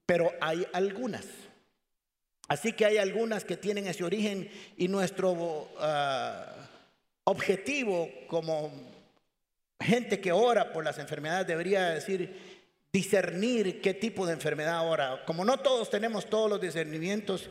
pero 0.06 0.32
hay 0.40 0.66
algunas. 0.72 1.26
Así 2.48 2.72
que 2.72 2.86
hay 2.86 3.00
algunas 3.00 3.44
que 3.44 3.58
tienen 3.58 3.86
ese 3.88 4.06
origen 4.06 4.50
y 4.78 4.88
nuestro 4.88 5.70
ah, 5.80 6.70
objetivo 7.26 8.10
como 8.28 8.72
gente 9.78 10.22
que 10.22 10.32
ora 10.32 10.72
por 10.72 10.86
las 10.86 11.00
enfermedades 11.00 11.48
debería 11.48 11.90
decir 11.90 12.62
discernir 12.94 13.82
qué 13.82 13.94
tipo 13.94 14.26
de 14.26 14.32
enfermedad 14.32 14.88
ora. 14.88 15.26
Como 15.26 15.44
no 15.44 15.58
todos 15.58 15.90
tenemos 15.90 16.30
todos 16.30 16.50
los 16.50 16.62
discernimientos 16.62 17.50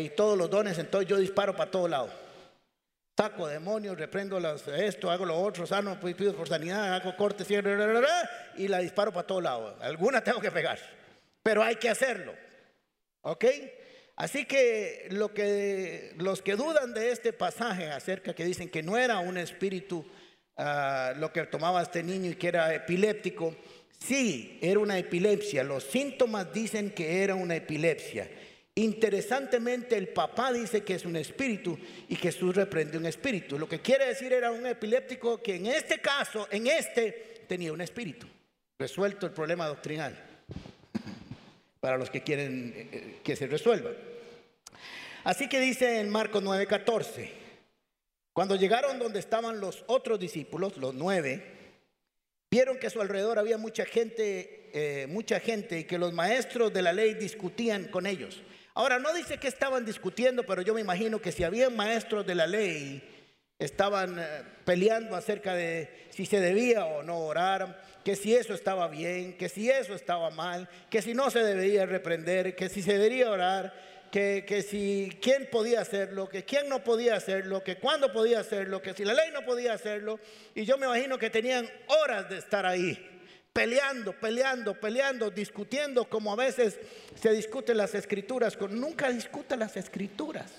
y 0.00 0.10
todos 0.10 0.36
los 0.36 0.50
dones, 0.50 0.78
entonces 0.78 1.08
yo 1.08 1.16
disparo 1.16 1.54
para 1.54 1.70
todo 1.70 1.88
lado. 1.88 2.10
Saco 3.16 3.46
demonios, 3.46 3.96
reprendo 3.96 4.38
esto, 4.76 5.10
hago 5.10 5.24
lo 5.24 5.38
otro, 5.38 5.66
sano, 5.66 5.98
pues, 5.98 6.14
pido 6.14 6.34
por 6.34 6.48
sanidad, 6.48 6.94
hago 6.94 7.16
cortes 7.16 7.48
y 7.50 8.68
la 8.68 8.78
disparo 8.80 9.10
para 9.10 9.26
todos 9.26 9.42
lados. 9.42 9.74
Alguna 9.80 10.20
tengo 10.24 10.40
que 10.40 10.50
pegar, 10.50 10.78
pero 11.42 11.62
hay 11.62 11.76
que 11.76 11.88
hacerlo. 11.88 12.34
¿Ok? 13.22 13.44
Así 14.16 14.44
que, 14.44 15.08
lo 15.10 15.32
que 15.32 16.14
los 16.18 16.42
que 16.42 16.56
dudan 16.56 16.94
de 16.94 17.10
este 17.10 17.32
pasaje 17.32 17.90
acerca 17.90 18.34
que 18.34 18.44
dicen 18.44 18.68
que 18.68 18.82
no 18.82 18.96
era 18.96 19.18
un 19.18 19.36
espíritu 19.36 20.06
ah, 20.56 21.12
lo 21.16 21.32
que 21.32 21.44
tomaba 21.46 21.82
este 21.82 22.02
niño 22.02 22.30
y 22.30 22.34
que 22.34 22.48
era 22.48 22.74
epiléptico, 22.74 23.56
sí, 23.98 24.58
era 24.60 24.80
una 24.80 24.98
epilepsia. 24.98 25.64
Los 25.64 25.84
síntomas 25.84 26.52
dicen 26.52 26.90
que 26.90 27.22
era 27.22 27.34
una 27.34 27.56
epilepsia. 27.56 28.28
Interesantemente, 28.78 29.96
el 29.96 30.08
papá 30.08 30.52
dice 30.52 30.84
que 30.84 30.96
es 30.96 31.06
un 31.06 31.16
espíritu 31.16 31.78
y 32.10 32.14
Jesús 32.14 32.54
reprende 32.54 32.98
un 32.98 33.06
espíritu. 33.06 33.58
Lo 33.58 33.66
que 33.66 33.80
quiere 33.80 34.06
decir 34.06 34.34
era 34.34 34.52
un 34.52 34.66
epiléptico 34.66 35.42
que 35.42 35.56
en 35.56 35.64
este 35.64 35.98
caso, 35.98 36.46
en 36.50 36.66
este, 36.66 37.44
tenía 37.48 37.72
un 37.72 37.80
espíritu. 37.80 38.26
Resuelto 38.78 39.24
el 39.24 39.32
problema 39.32 39.66
doctrinal. 39.66 40.14
Para 41.80 41.96
los 41.96 42.10
que 42.10 42.22
quieren 42.22 42.90
eh, 42.92 43.20
que 43.24 43.34
se 43.34 43.46
resuelva. 43.46 43.92
Así 45.24 45.48
que 45.48 45.58
dice 45.58 45.98
en 46.00 46.10
Marcos 46.10 46.42
9:14, 46.42 47.30
cuando 48.34 48.56
llegaron 48.56 48.98
donde 48.98 49.20
estaban 49.20 49.58
los 49.58 49.84
otros 49.86 50.20
discípulos, 50.20 50.76
los 50.76 50.92
nueve, 50.92 51.42
vieron 52.50 52.78
que 52.78 52.88
a 52.88 52.90
su 52.90 53.00
alrededor 53.00 53.38
había 53.38 53.56
mucha 53.56 53.86
gente, 53.86 54.68
eh, 54.74 55.06
mucha 55.06 55.40
gente 55.40 55.78
y 55.78 55.84
que 55.84 55.96
los 55.96 56.12
maestros 56.12 56.74
de 56.74 56.82
la 56.82 56.92
ley 56.92 57.14
discutían 57.14 57.84
con 57.84 58.06
ellos. 58.06 58.42
Ahora, 58.76 58.98
no 58.98 59.14
dice 59.14 59.38
que 59.38 59.48
estaban 59.48 59.86
discutiendo, 59.86 60.42
pero 60.42 60.60
yo 60.60 60.74
me 60.74 60.82
imagino 60.82 61.18
que 61.18 61.32
si 61.32 61.42
había 61.42 61.70
maestros 61.70 62.26
de 62.26 62.34
la 62.34 62.46
ley, 62.46 63.02
estaban 63.58 64.18
eh, 64.18 64.42
peleando 64.66 65.16
acerca 65.16 65.54
de 65.54 66.08
si 66.10 66.26
se 66.26 66.40
debía 66.40 66.84
o 66.84 67.02
no 67.02 67.20
orar, 67.20 67.82
que 68.04 68.16
si 68.16 68.34
eso 68.34 68.52
estaba 68.52 68.88
bien, 68.88 69.38
que 69.38 69.48
si 69.48 69.70
eso 69.70 69.94
estaba 69.94 70.28
mal, 70.28 70.68
que 70.90 71.00
si 71.00 71.14
no 71.14 71.30
se 71.30 71.42
debería 71.42 71.86
reprender, 71.86 72.54
que 72.54 72.68
si 72.68 72.82
se 72.82 72.92
debería 72.92 73.30
orar, 73.30 73.72
que, 74.12 74.44
que 74.46 74.60
si 74.60 75.10
quién 75.22 75.48
podía 75.50 75.80
hacerlo, 75.80 76.28
que 76.28 76.44
quién 76.44 76.68
no 76.68 76.84
podía 76.84 77.16
hacerlo, 77.16 77.64
que 77.64 77.78
cuándo 77.78 78.12
podía 78.12 78.40
hacerlo, 78.40 78.82
que 78.82 78.92
si 78.92 79.06
la 79.06 79.14
ley 79.14 79.30
no 79.32 79.42
podía 79.46 79.72
hacerlo. 79.72 80.20
Y 80.54 80.66
yo 80.66 80.76
me 80.76 80.84
imagino 80.84 81.18
que 81.18 81.30
tenían 81.30 81.66
horas 81.86 82.28
de 82.28 82.36
estar 82.36 82.66
ahí 82.66 83.15
peleando, 83.56 84.12
peleando, 84.12 84.74
peleando, 84.74 85.30
discutiendo 85.30 86.04
como 86.04 86.30
a 86.30 86.36
veces 86.36 86.78
se 87.14 87.32
discuten 87.32 87.78
las 87.78 87.94
escrituras. 87.94 88.58
Nunca 88.68 89.10
discuta 89.10 89.56
las 89.56 89.78
escrituras. 89.78 90.52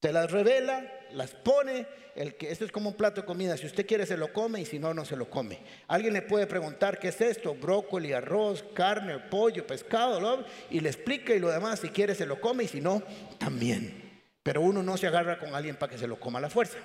Te 0.00 0.12
las 0.12 0.30
revela, 0.30 0.90
las 1.12 1.32
pone, 1.32 1.86
el 2.14 2.36
que 2.36 2.50
esto 2.50 2.64
es 2.64 2.72
como 2.72 2.90
un 2.90 2.96
plato 2.96 3.20
de 3.20 3.26
comida, 3.26 3.56
si 3.58 3.66
usted 3.66 3.86
quiere 3.86 4.06
se 4.06 4.16
lo 4.16 4.32
come 4.32 4.62
y 4.62 4.64
si 4.64 4.78
no, 4.78 4.94
no 4.94 5.04
se 5.04 5.16
lo 5.16 5.28
come. 5.28 5.58
Alguien 5.88 6.14
le 6.14 6.22
puede 6.22 6.46
preguntar 6.46 6.98
qué 6.98 7.08
es 7.08 7.20
esto, 7.20 7.54
brócoli, 7.54 8.14
arroz, 8.14 8.64
carne, 8.72 9.18
pollo, 9.18 9.66
pescado, 9.66 10.46
y 10.70 10.80
le 10.80 10.88
explica 10.88 11.34
y 11.34 11.38
lo 11.38 11.50
demás, 11.50 11.80
si 11.80 11.90
quiere 11.90 12.14
se 12.14 12.24
lo 12.24 12.40
come 12.40 12.64
y 12.64 12.68
si 12.68 12.80
no, 12.80 13.02
también. 13.36 14.22
Pero 14.42 14.62
uno 14.62 14.82
no 14.82 14.96
se 14.96 15.06
agarra 15.06 15.38
con 15.38 15.54
alguien 15.54 15.76
para 15.76 15.92
que 15.92 15.98
se 15.98 16.06
lo 16.06 16.18
coma 16.18 16.38
a 16.38 16.42
la 16.42 16.50
fuerza. 16.50 16.78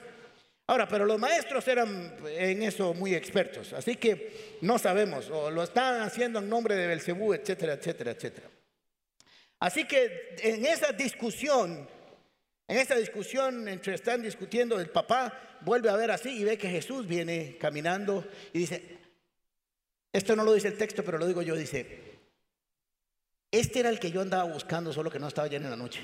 Ahora, 0.67 0.87
pero 0.87 1.05
los 1.05 1.19
maestros 1.19 1.67
eran 1.67 2.15
en 2.25 2.63
eso 2.63 2.93
muy 2.93 3.13
expertos, 3.13 3.73
así 3.73 3.95
que 3.95 4.57
no 4.61 4.79
sabemos, 4.79 5.29
o 5.29 5.51
lo 5.51 5.63
están 5.63 6.01
haciendo 6.01 6.39
en 6.39 6.49
nombre 6.49 6.75
de 6.75 6.87
Belcebú, 6.87 7.33
etcétera, 7.33 7.73
etcétera, 7.73 8.11
etcétera. 8.11 8.49
Así 9.59 9.85
que 9.85 10.35
en 10.39 10.65
esa 10.65 10.91
discusión, 10.91 11.87
en 12.67 12.77
esa 12.77 12.95
discusión 12.95 13.67
entre 13.67 13.95
están 13.95 14.21
discutiendo, 14.21 14.79
el 14.79 14.89
papá 14.89 15.59
vuelve 15.61 15.89
a 15.89 15.95
ver 15.95 16.11
así 16.11 16.29
y 16.29 16.43
ve 16.43 16.57
que 16.57 16.69
Jesús 16.69 17.07
viene 17.07 17.57
caminando 17.59 18.25
y 18.53 18.59
dice, 18.59 18.97
esto 20.13 20.35
no 20.35 20.43
lo 20.43 20.53
dice 20.53 20.69
el 20.69 20.77
texto, 20.77 21.03
pero 21.03 21.17
lo 21.17 21.27
digo 21.27 21.41
yo, 21.41 21.55
dice, 21.55 22.19
este 23.51 23.81
era 23.81 23.89
el 23.89 23.99
que 23.99 24.11
yo 24.11 24.21
andaba 24.21 24.51
buscando, 24.51 24.93
solo 24.93 25.11
que 25.11 25.19
no 25.19 25.27
estaba 25.27 25.47
ya 25.47 25.57
en 25.57 25.69
la 25.69 25.75
noche. 25.75 26.01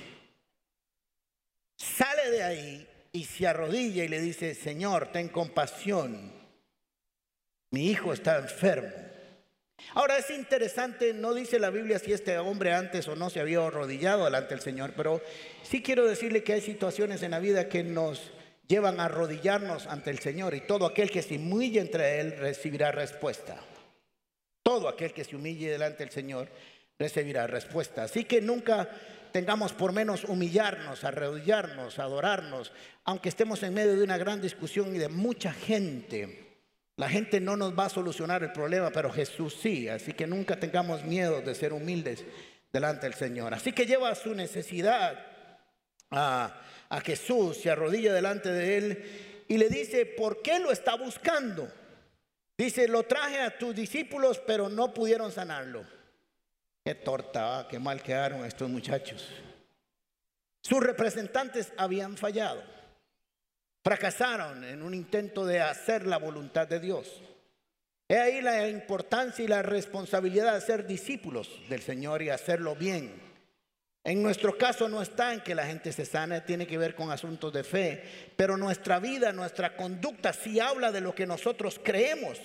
Sale 1.77 2.31
de 2.31 2.43
ahí 2.43 2.87
y 3.17 3.23
se 3.23 3.47
arrodilla 3.47 4.03
y 4.03 4.07
le 4.07 4.21
dice, 4.21 4.53
Señor, 4.53 5.11
ten 5.11 5.29
compasión, 5.29 6.31
mi 7.71 7.89
hijo 7.89 8.13
está 8.13 8.37
enfermo. 8.37 8.93
Ahora 9.95 10.19
es 10.19 10.29
interesante, 10.29 11.15
no 11.15 11.33
dice 11.33 11.57
la 11.57 11.71
Biblia 11.71 11.97
si 11.97 12.13
este 12.13 12.37
hombre 12.37 12.73
antes 12.73 13.07
o 13.07 13.15
no 13.15 13.31
se 13.31 13.39
había 13.39 13.65
arrodillado 13.65 14.25
delante 14.25 14.53
del 14.53 14.61
Señor, 14.61 14.93
pero 14.95 15.19
sí 15.63 15.81
quiero 15.81 16.07
decirle 16.07 16.43
que 16.43 16.53
hay 16.53 16.61
situaciones 16.61 17.23
en 17.23 17.31
la 17.31 17.39
vida 17.39 17.67
que 17.67 17.83
nos 17.83 18.31
llevan 18.67 18.99
a 18.99 19.05
arrodillarnos 19.05 19.87
ante 19.87 20.11
el 20.11 20.19
Señor 20.19 20.53
y 20.53 20.61
todo 20.61 20.85
aquel 20.85 21.09
que 21.09 21.23
se 21.23 21.37
humille 21.37 21.79
entre 21.79 22.19
Él 22.19 22.37
recibirá 22.37 22.91
respuesta. 22.91 23.57
Todo 24.61 24.89
aquel 24.89 25.11
que 25.11 25.23
se 25.23 25.35
humille 25.35 25.71
delante 25.71 26.03
del 26.03 26.11
Señor 26.11 26.49
recibirá 26.99 27.47
respuesta. 27.47 28.03
Así 28.03 28.25
que 28.25 28.41
nunca 28.41 28.87
tengamos 29.31 29.73
por 29.73 29.91
menos 29.91 30.23
humillarnos, 30.23 31.03
arrodillarnos, 31.03 31.99
adorarnos, 31.99 32.71
aunque 33.03 33.29
estemos 33.29 33.63
en 33.63 33.73
medio 33.73 33.95
de 33.95 34.03
una 34.03 34.17
gran 34.17 34.41
discusión 34.41 34.95
y 34.95 34.99
de 34.99 35.09
mucha 35.09 35.51
gente. 35.53 36.47
La 36.97 37.09
gente 37.09 37.39
no 37.39 37.55
nos 37.55 37.77
va 37.77 37.85
a 37.85 37.89
solucionar 37.89 38.43
el 38.43 38.51
problema, 38.51 38.89
pero 38.91 39.11
Jesús 39.11 39.57
sí. 39.61 39.87
Así 39.87 40.13
que 40.13 40.27
nunca 40.27 40.59
tengamos 40.59 41.03
miedo 41.03 41.41
de 41.41 41.53
ser 41.53 41.73
humildes 41.73 42.25
delante 42.73 43.05
del 43.05 43.13
Señor. 43.13 43.53
Así 43.53 43.71
que 43.71 43.85
lleva 43.85 44.13
su 44.15 44.33
necesidad 44.33 45.17
a, 46.09 46.61
a 46.89 47.01
Jesús, 47.01 47.57
se 47.57 47.69
arrodilla 47.69 48.13
delante 48.13 48.51
de 48.51 48.77
él 48.77 49.43
y 49.47 49.57
le 49.57 49.69
dice, 49.69 50.05
¿por 50.05 50.41
qué 50.41 50.59
lo 50.59 50.71
está 50.71 50.95
buscando? 50.95 51.71
Dice, 52.57 52.87
lo 52.87 53.03
traje 53.03 53.39
a 53.41 53.57
tus 53.57 53.75
discípulos, 53.75 54.41
pero 54.45 54.67
no 54.67 54.93
pudieron 54.93 55.31
sanarlo. 55.31 55.85
Qué 56.87 56.95
torta, 56.95 57.59
ah, 57.59 57.67
qué 57.67 57.79
mal 57.79 58.01
quedaron 58.01 58.45
estos 58.45 58.69
muchachos. 58.69 59.27
Sus 60.63 60.79
representantes 60.81 61.73
habían 61.75 62.15
fallado. 62.15 62.63
Fracasaron 63.83 64.63
en 64.63 64.81
un 64.81 64.93
intento 64.93 65.45
de 65.45 65.59
hacer 65.59 66.07
la 66.07 66.17
voluntad 66.17 66.65
de 66.65 66.79
Dios. 66.79 67.21
He 68.07 68.17
ahí 68.17 68.41
la 68.41 68.69
importancia 68.69 69.43
y 69.43 69.49
la 69.49 69.63
responsabilidad 69.63 70.53
de 70.53 70.61
ser 70.61 70.87
discípulos 70.87 71.49
del 71.67 71.81
Señor 71.81 72.21
y 72.21 72.29
hacerlo 72.29 72.73
bien. 72.73 73.21
En 74.05 74.23
nuestro 74.23 74.57
caso 74.57 74.87
no 74.87 75.01
está 75.01 75.33
en 75.33 75.41
que 75.41 75.55
la 75.55 75.65
gente 75.65 75.91
se 75.91 76.05
sane, 76.05 76.39
tiene 76.39 76.65
que 76.65 76.77
ver 76.77 76.95
con 76.95 77.11
asuntos 77.11 77.51
de 77.51 77.65
fe, 77.65 78.31
pero 78.37 78.55
nuestra 78.55 78.99
vida, 78.99 79.33
nuestra 79.33 79.75
conducta 79.75 80.31
sí 80.31 80.61
habla 80.61 80.93
de 80.93 81.01
lo 81.01 81.13
que 81.13 81.27
nosotros 81.27 81.81
creemos. 81.83 82.39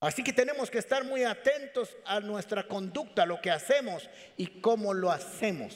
Así 0.00 0.22
que 0.22 0.32
tenemos 0.32 0.70
que 0.70 0.78
estar 0.78 1.04
muy 1.04 1.24
atentos 1.24 1.96
a 2.04 2.20
nuestra 2.20 2.66
conducta, 2.68 3.22
a 3.22 3.26
lo 3.26 3.40
que 3.40 3.50
hacemos 3.50 4.08
y 4.36 4.60
cómo 4.60 4.92
lo 4.92 5.10
hacemos. 5.10 5.74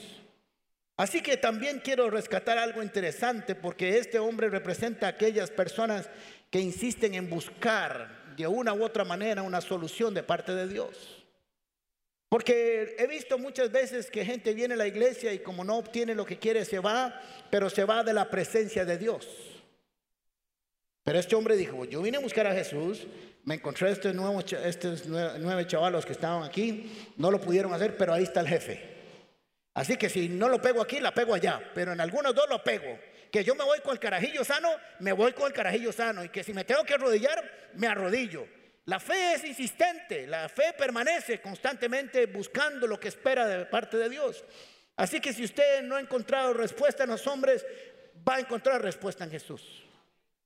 Así 0.97 1.23
que 1.23 1.39
también 1.39 1.81
quiero 1.81 2.11
rescatar 2.11 2.59
algo 2.59 2.83
interesante 2.83 3.55
porque 3.55 3.97
este 3.97 4.19
hombre 4.19 4.51
representa 4.51 5.07
a 5.07 5.11
aquellas 5.11 5.51
personas 5.51 6.11
que 6.51 6.61
insisten 6.61 7.15
en 7.15 7.31
buscar 7.31 8.35
de 8.37 8.47
una 8.47 8.75
u 8.75 8.85
otra 8.85 9.05
manera 9.05 9.43
una 9.43 9.63
solución 9.63 10.13
de 10.13 10.23
parte 10.23 10.55
de 10.55 10.69
Dios. 10.69 11.25
Porque 12.29 12.97
he 12.99 13.07
visto 13.07 13.39
muchas 13.39 13.73
veces 13.73 14.11
que 14.11 14.25
gente 14.25 14.53
viene 14.53 14.75
a 14.75 14.77
la 14.77 14.87
iglesia 14.87 15.33
y 15.33 15.39
como 15.39 15.65
no 15.65 15.79
obtiene 15.79 16.15
lo 16.15 16.27
que 16.27 16.39
quiere 16.39 16.65
se 16.65 16.79
va, 16.79 17.21
pero 17.51 17.71
se 17.71 17.85
va 17.85 18.05
de 18.05 18.13
la 18.13 18.31
presencia 18.31 18.85
de 18.85 18.99
Dios. 18.99 19.27
Pero 21.03 21.19
este 21.19 21.35
hombre 21.35 21.57
dijo, 21.57 21.87
yo 21.87 22.03
vine 22.03 22.19
a 22.19 22.21
buscar 22.21 22.47
a 22.47 22.55
Jesús, 22.55 23.07
me 23.45 23.55
encontré 23.55 23.91
estos, 23.91 24.15
nuevos, 24.15 24.53
estos 24.53 25.07
nueve 25.07 25.67
chavalos 25.67 26.05
que 26.05 26.13
estaban 26.13 26.43
aquí, 26.43 27.13
no 27.17 27.31
lo 27.31 27.41
pudieron 27.41 27.73
hacer, 27.73 27.97
pero 27.97 28.13
ahí 28.13 28.25
está 28.25 28.41
el 28.41 28.49
jefe. 28.49 28.91
Así 29.75 29.97
que 29.97 30.09
si 30.09 30.29
no 30.29 30.49
lo 30.49 30.61
pego 30.61 30.83
aquí, 30.83 31.01
la 31.01 31.15
pego 31.15 31.35
allá, 31.35 31.61
pero 31.75 31.93
en 31.93 32.01
algunos 32.01 32.35
dos 32.35 32.49
lo 32.49 32.63
pego. 32.63 32.99
Que 33.31 33.45
yo 33.45 33.55
me 33.55 33.65
voy 33.65 33.81
con 33.81 33.93
el 33.93 34.01
carajillo 34.01 34.45
sano, 34.45 34.69
me 34.99 35.13
voy 35.13 35.33
con 35.33 35.47
el 35.47 35.53
carajillo 35.53 35.93
sano. 35.93 36.25
Y 36.25 36.29
que 36.29 36.43
si 36.43 36.53
me 36.53 36.65
tengo 36.65 36.85
que 36.85 36.95
arrodillar, 36.95 37.71
me 37.75 37.87
arrodillo. 37.87 38.47
La 38.87 38.99
fe 38.99 39.35
es 39.35 39.45
insistente, 39.45 40.27
la 40.27 40.49
fe 40.49 40.75
permanece 40.77 41.41
constantemente 41.41 42.27
buscando 42.27 42.87
lo 42.87 42.99
que 42.99 43.09
espera 43.09 43.47
de 43.47 43.65
parte 43.67 43.97
de 43.97 44.09
Dios. 44.09 44.45
Así 44.97 45.21
que 45.21 45.33
si 45.33 45.45
usted 45.45 45.83
no 45.83 45.97
ha 45.97 46.01
encontrado 46.01 46.53
respuesta 46.53 47.05
en 47.05 47.11
los 47.11 47.27
hombres, 47.27 47.65
va 48.29 48.35
a 48.35 48.41
encontrar 48.41 48.83
respuesta 48.83 49.25
en 49.25 49.31
Jesús. 49.31 49.85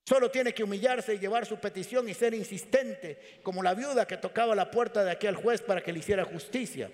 Solo 0.04 0.30
tiene 0.30 0.52
que 0.52 0.62
humillarse 0.62 1.14
y 1.14 1.18
llevar 1.18 1.46
su 1.46 1.58
petición 1.58 2.08
y 2.08 2.14
ser 2.14 2.34
insistente, 2.34 3.40
como 3.42 3.62
la 3.62 3.74
viuda 3.74 4.06
que 4.06 4.18
tocaba 4.18 4.54
la 4.54 4.70
puerta 4.70 5.02
de 5.02 5.10
aquel 5.10 5.34
juez 5.34 5.62
para 5.62 5.82
que 5.82 5.92
le 5.92 6.00
hiciera 6.00 6.24
justicia. 6.24 6.90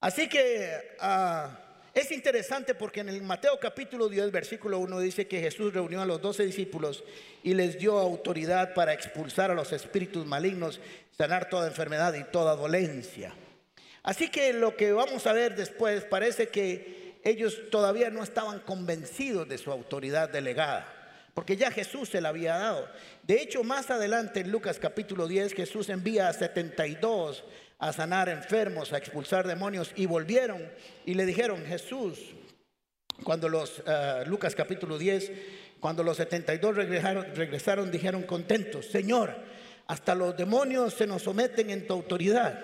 Así 0.00 0.28
que 0.28 0.96
ah, 1.00 1.58
es 1.94 2.10
interesante 2.10 2.74
porque 2.74 3.00
en 3.00 3.08
el 3.08 3.22
Mateo 3.22 3.58
capítulo 3.58 4.08
10, 4.08 4.30
versículo 4.30 4.78
1 4.80 5.00
dice 5.00 5.26
que 5.26 5.40
Jesús 5.40 5.72
reunió 5.72 6.02
a 6.02 6.06
los 6.06 6.20
doce 6.20 6.44
discípulos 6.44 7.04
y 7.42 7.54
les 7.54 7.78
dio 7.78 7.98
autoridad 7.98 8.74
para 8.74 8.92
expulsar 8.92 9.50
a 9.50 9.54
los 9.54 9.72
espíritus 9.72 10.26
malignos, 10.26 10.80
sanar 11.16 11.48
toda 11.48 11.68
enfermedad 11.68 12.12
y 12.12 12.24
toda 12.24 12.56
dolencia. 12.56 13.32
Así 14.02 14.28
que 14.28 14.52
lo 14.52 14.76
que 14.76 14.92
vamos 14.92 15.26
a 15.26 15.32
ver 15.32 15.56
después 15.56 16.04
parece 16.04 16.48
que 16.48 17.14
ellos 17.24 17.70
todavía 17.70 18.10
no 18.10 18.22
estaban 18.22 18.60
convencidos 18.60 19.48
de 19.48 19.56
su 19.56 19.72
autoridad 19.72 20.28
delegada, 20.28 21.03
porque 21.34 21.56
ya 21.56 21.70
Jesús 21.70 22.08
se 22.08 22.20
la 22.20 22.28
había 22.30 22.56
dado. 22.56 22.88
De 23.24 23.42
hecho, 23.42 23.64
más 23.64 23.90
adelante 23.90 24.40
en 24.40 24.52
Lucas 24.52 24.78
capítulo 24.78 25.26
10, 25.26 25.52
Jesús 25.52 25.88
envía 25.88 26.28
a 26.28 26.32
72 26.32 27.44
a 27.78 27.92
sanar 27.92 28.28
enfermos, 28.28 28.92
a 28.92 28.98
expulsar 28.98 29.46
demonios 29.46 29.92
y 29.96 30.06
volvieron 30.06 30.70
y 31.04 31.14
le 31.14 31.26
dijeron, 31.26 31.64
Jesús, 31.66 32.20
cuando 33.24 33.48
los, 33.48 33.82
eh, 33.84 34.22
Lucas 34.26 34.54
capítulo 34.54 34.96
10, 34.96 35.32
cuando 35.80 36.04
los 36.04 36.16
72 36.16 36.76
regresaron, 36.76 37.26
regresaron, 37.34 37.90
dijeron 37.90 38.22
contentos, 38.22 38.86
Señor, 38.86 39.34
hasta 39.88 40.14
los 40.14 40.36
demonios 40.36 40.94
se 40.94 41.06
nos 41.06 41.22
someten 41.22 41.68
en 41.70 41.86
tu 41.86 41.92
autoridad. 41.92 42.58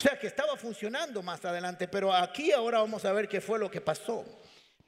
O 0.00 0.02
sea 0.02 0.18
que 0.18 0.28
estaba 0.28 0.56
funcionando 0.56 1.22
más 1.22 1.44
adelante, 1.44 1.88
pero 1.88 2.12
aquí 2.12 2.52
ahora 2.52 2.78
vamos 2.78 3.04
a 3.04 3.12
ver 3.12 3.26
qué 3.26 3.40
fue 3.40 3.58
lo 3.58 3.70
que 3.70 3.80
pasó. 3.80 4.24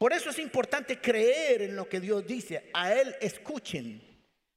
Por 0.00 0.14
eso 0.14 0.30
es 0.30 0.38
importante 0.38 0.98
creer 0.98 1.60
en 1.60 1.76
lo 1.76 1.86
que 1.86 2.00
Dios 2.00 2.26
dice. 2.26 2.70
A 2.72 2.94
Él 2.94 3.14
escuchen. 3.20 4.00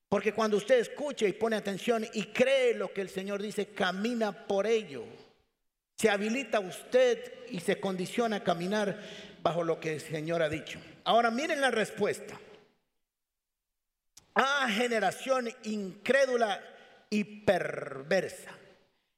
Porque 0.07 0.31
cuando 0.31 0.55
usted 0.55 0.79
escucha 0.79 1.27
y 1.27 1.33
pone 1.33 1.57
atención 1.57 2.07
y 2.13 2.27
cree 2.27 2.73
lo 2.75 2.93
que 2.93 3.01
el 3.01 3.09
Señor 3.09 3.41
dice, 3.41 3.73
camina 3.73 4.47
por 4.47 4.65
ello. 4.65 5.03
Se 5.97 6.09
habilita 6.09 6.61
usted 6.61 7.33
y 7.49 7.59
se 7.59 7.77
condiciona 7.77 8.37
a 8.37 8.43
caminar 8.45 8.97
bajo 9.41 9.65
lo 9.65 9.81
que 9.81 9.95
el 9.95 9.99
Señor 9.99 10.41
ha 10.41 10.47
dicho. 10.47 10.79
Ahora 11.03 11.29
miren 11.29 11.59
la 11.59 11.71
respuesta. 11.71 12.39
Ah, 14.35 14.69
generación 14.71 15.49
incrédula 15.63 16.63
y 17.09 17.25
perversa. 17.43 18.57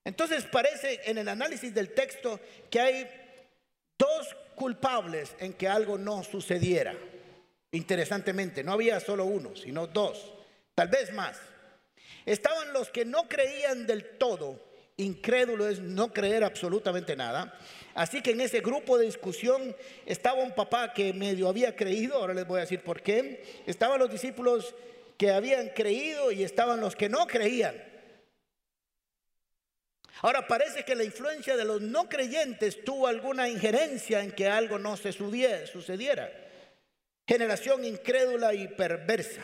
Entonces 0.03 0.45
parece 0.45 1.01
en 1.05 1.19
el 1.19 1.29
análisis 1.29 1.71
del 1.71 1.93
texto 1.93 2.39
que 2.71 2.79
hay 2.79 3.24
culpables 4.55 5.35
en 5.39 5.53
que 5.53 5.67
algo 5.67 5.97
no 5.97 6.23
sucediera. 6.23 6.95
Interesantemente, 7.71 8.63
no 8.63 8.71
había 8.71 8.99
solo 8.99 9.25
uno, 9.25 9.55
sino 9.55 9.87
dos 9.87 10.35
tal 10.75 10.89
vez 10.89 11.11
más. 11.13 11.39
Estaban 12.25 12.73
los 12.73 12.89
que 12.89 13.05
no 13.05 13.27
creían 13.27 13.87
del 13.87 14.17
todo, 14.17 14.59
incrédulo 14.97 15.67
es 15.67 15.79
no 15.79 16.11
creer 16.11 16.43
absolutamente 16.43 17.15
nada. 17.15 17.57
Así 17.93 18.21
que 18.21 18.31
en 18.31 18.41
ese 18.41 18.59
grupo 18.59 18.97
de 18.97 19.05
discusión 19.05 19.75
estaba 20.05 20.43
un 20.43 20.53
papá 20.53 20.93
que 20.93 21.13
medio 21.13 21.47
había 21.47 21.75
creído, 21.75 22.15
ahora 22.15 22.33
les 22.33 22.45
voy 22.45 22.57
a 22.57 22.61
decir 22.61 22.81
por 22.81 23.01
qué. 23.01 23.63
Estaban 23.65 23.99
los 23.99 24.11
discípulos 24.11 24.75
que 25.17 25.31
habían 25.31 25.69
creído 25.69 26.31
y 26.31 26.43
estaban 26.43 26.81
los 26.81 26.95
que 26.95 27.09
no 27.09 27.25
creían. 27.25 27.81
Ahora 30.21 30.47
parece 30.47 30.83
que 30.83 30.95
la 30.95 31.03
influencia 31.03 31.57
de 31.57 31.65
los 31.65 31.81
no 31.81 32.07
creyentes 32.07 32.83
tuvo 32.83 33.07
alguna 33.07 33.49
injerencia 33.49 34.21
en 34.21 34.31
que 34.31 34.47
algo 34.47 34.79
no 34.79 34.95
se 34.97 35.11
sucediera. 35.11 36.31
Generación 37.27 37.83
incrédula 37.83 38.53
y 38.53 38.67
perversa. 38.67 39.41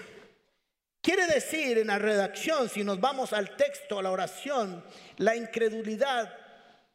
Quiere 1.02 1.26
decir 1.26 1.80
en 1.80 1.88
la 1.88 1.98
redacción, 1.98 2.70
si 2.70 2.84
nos 2.84 3.00
vamos 3.00 3.34
al 3.34 3.56
texto, 3.58 3.98
a 3.98 4.04
la 4.04 4.12
oración, 4.12 4.84
la 5.18 5.36
incredulidad 5.36 6.32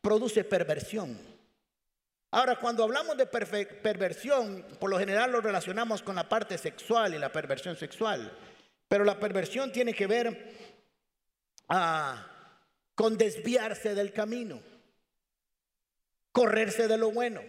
produce 0.00 0.44
perversión. 0.44 1.18
Ahora, 2.30 2.56
cuando 2.56 2.84
hablamos 2.84 3.16
de 3.16 3.26
perversión, 3.26 4.64
por 4.78 4.90
lo 4.90 4.98
general 4.98 5.32
lo 5.32 5.40
relacionamos 5.40 6.02
con 6.02 6.14
la 6.16 6.28
parte 6.28 6.56
sexual 6.56 7.14
y 7.14 7.18
la 7.18 7.32
perversión 7.32 7.76
sexual. 7.76 8.32
Pero 8.88 9.04
la 9.04 9.18
perversión 9.18 9.72
tiene 9.72 9.92
que 9.92 10.06
ver 10.06 10.52
ah, 11.68 12.24
con 12.96 13.16
desviarse 13.18 13.94
del 13.94 14.12
camino, 14.12 14.60
correrse 16.32 16.88
de 16.88 16.96
lo 16.96 17.12
bueno, 17.12 17.42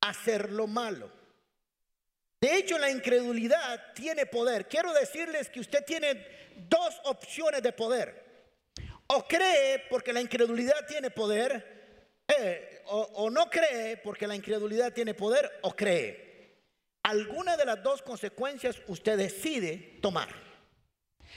hacer 0.00 0.50
lo 0.52 0.66
malo. 0.66 1.10
De 2.40 2.56
hecho, 2.56 2.76
la 2.76 2.90
incredulidad 2.90 3.94
tiene 3.94 4.26
poder. 4.26 4.68
Quiero 4.68 4.92
decirles 4.92 5.48
que 5.48 5.60
usted 5.60 5.84
tiene 5.84 6.26
dos 6.68 7.00
opciones 7.04 7.62
de 7.62 7.72
poder. 7.72 8.26
O 9.06 9.26
cree 9.26 9.84
porque 9.88 10.12
la 10.12 10.20
incredulidad 10.20 10.86
tiene 10.86 11.10
poder, 11.10 12.24
eh, 12.26 12.82
o, 12.86 13.00
o 13.14 13.30
no 13.30 13.48
cree 13.48 13.96
porque 13.98 14.26
la 14.26 14.34
incredulidad 14.34 14.92
tiene 14.92 15.14
poder, 15.14 15.50
o 15.62 15.74
cree. 15.74 16.58
Alguna 17.04 17.56
de 17.56 17.64
las 17.64 17.82
dos 17.82 18.02
consecuencias 18.02 18.76
usted 18.88 19.16
decide 19.16 19.98
tomar. 20.02 20.47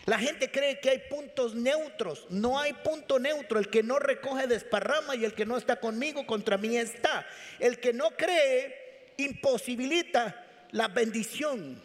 La 0.06 0.18
gente 0.18 0.50
cree 0.50 0.80
que 0.80 0.90
hay 0.90 1.00
puntos 1.10 1.54
neutros. 1.54 2.26
No 2.30 2.60
hay 2.60 2.74
punto 2.74 3.20
neutro. 3.20 3.60
El 3.60 3.70
que 3.70 3.84
no 3.84 4.00
recoge 4.00 4.48
desparrama 4.48 5.16
y 5.16 5.26
el 5.26 5.34
que 5.34 5.46
no 5.46 5.58
está 5.58 5.80
conmigo 5.80 6.26
contra 6.26 6.58
mí 6.58 6.78
está. 6.78 7.26
El 7.60 7.80
que 7.80 7.94
no 7.94 8.12
cree 8.12 9.14
imposibilita 9.18 10.68
la 10.72 10.88
bendición. 10.88 11.82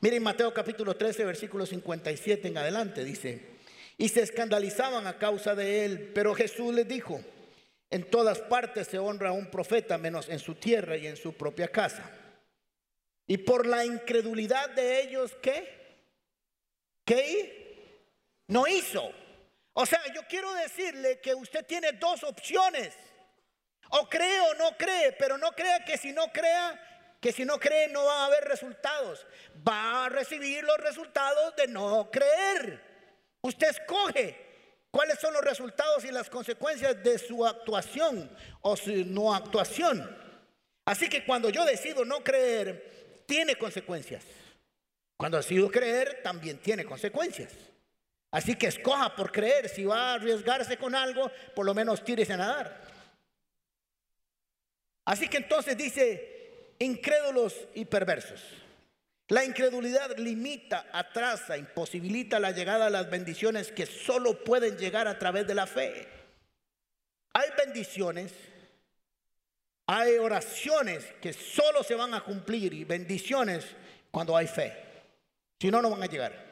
Miren 0.00 0.22
Mateo 0.22 0.52
capítulo 0.52 0.94
13, 0.96 1.24
versículo 1.24 1.64
57 1.64 2.48
en 2.48 2.58
adelante, 2.58 3.02
dice, 3.02 3.40
y 3.96 4.08
se 4.08 4.22
escandalizaban 4.22 5.06
a 5.06 5.18
causa 5.18 5.54
de 5.54 5.84
él, 5.84 6.12
pero 6.14 6.34
Jesús 6.34 6.74
les 6.74 6.86
dijo, 6.86 7.20
en 7.90 8.10
todas 8.10 8.40
partes 8.40 8.88
se 8.88 8.98
honra 8.98 9.30
a 9.30 9.32
un 9.32 9.50
profeta, 9.50 9.96
menos 9.96 10.28
en 10.28 10.38
su 10.38 10.54
tierra 10.54 10.96
y 10.96 11.06
en 11.06 11.16
su 11.16 11.32
propia 11.32 11.68
casa. 11.68 12.10
Y 13.26 13.38
por 13.38 13.66
la 13.66 13.84
incredulidad 13.84 14.70
de 14.70 15.02
ellos, 15.02 15.32
¿qué? 15.40 15.85
¿Qué? 17.06 18.04
No 18.48 18.66
hizo. 18.66 19.10
O 19.72 19.86
sea, 19.86 20.00
yo 20.12 20.22
quiero 20.28 20.52
decirle 20.54 21.20
que 21.20 21.34
usted 21.34 21.64
tiene 21.64 21.92
dos 21.92 22.22
opciones. 22.24 22.92
O 23.90 24.08
cree 24.08 24.40
o 24.40 24.54
no 24.54 24.76
cree, 24.76 25.12
pero 25.12 25.38
no 25.38 25.52
crea 25.52 25.84
que 25.84 25.96
si 25.96 26.12
no 26.12 26.30
crea 26.32 26.82
que 27.20 27.32
si 27.32 27.44
no 27.44 27.58
cree 27.58 27.88
no 27.88 28.04
va 28.04 28.22
a 28.22 28.26
haber 28.26 28.44
resultados. 28.44 29.26
Va 29.66 30.04
a 30.04 30.08
recibir 30.08 30.62
los 30.64 30.76
resultados 30.78 31.56
de 31.56 31.66
no 31.68 32.10
creer. 32.10 32.80
Usted 33.40 33.68
escoge 33.68 34.36
cuáles 34.90 35.18
son 35.18 35.32
los 35.32 35.42
resultados 35.42 36.04
y 36.04 36.10
las 36.10 36.28
consecuencias 36.28 37.02
de 37.02 37.18
su 37.18 37.46
actuación 37.46 38.30
o 38.60 38.76
su 38.76 38.92
no 39.06 39.34
actuación. 39.34 40.16
Así 40.84 41.08
que 41.08 41.24
cuando 41.24 41.50
yo 41.50 41.64
decido 41.64 42.04
no 42.04 42.22
creer, 42.22 43.24
tiene 43.26 43.56
consecuencias. 43.56 44.24
Cuando 45.16 45.38
decido 45.38 45.70
creer, 45.70 46.20
también 46.22 46.58
tiene 46.58 46.84
consecuencias. 46.84 47.52
Así 48.30 48.54
que 48.54 48.66
escoja 48.66 49.14
por 49.16 49.32
creer. 49.32 49.68
Si 49.68 49.84
va 49.84 50.10
a 50.10 50.14
arriesgarse 50.14 50.76
con 50.76 50.94
algo, 50.94 51.30
por 51.54 51.64
lo 51.64 51.74
menos 51.74 52.04
tírese 52.04 52.34
a 52.34 52.36
nadar. 52.36 52.82
Así 55.06 55.28
que 55.28 55.38
entonces 55.38 55.76
dice, 55.76 56.74
incrédulos 56.78 57.54
y 57.74 57.84
perversos. 57.84 58.42
La 59.28 59.44
incredulidad 59.44 60.16
limita, 60.18 60.86
atrasa, 60.92 61.56
imposibilita 61.56 62.38
la 62.38 62.52
llegada 62.52 62.86
a 62.86 62.90
las 62.90 63.10
bendiciones 63.10 63.72
que 63.72 63.86
solo 63.86 64.44
pueden 64.44 64.76
llegar 64.76 65.08
a 65.08 65.18
través 65.18 65.46
de 65.46 65.54
la 65.54 65.66
fe. 65.66 66.06
Hay 67.32 67.48
bendiciones, 67.56 68.32
hay 69.86 70.16
oraciones 70.18 71.04
que 71.20 71.32
solo 71.32 71.82
se 71.82 71.94
van 71.94 72.14
a 72.14 72.22
cumplir 72.22 72.72
y 72.72 72.84
bendiciones 72.84 73.64
cuando 74.10 74.36
hay 74.36 74.46
fe. 74.46 74.85
Si 75.60 75.70
no, 75.70 75.80
no 75.80 75.90
van 75.90 76.02
a 76.02 76.06
llegar. 76.06 76.44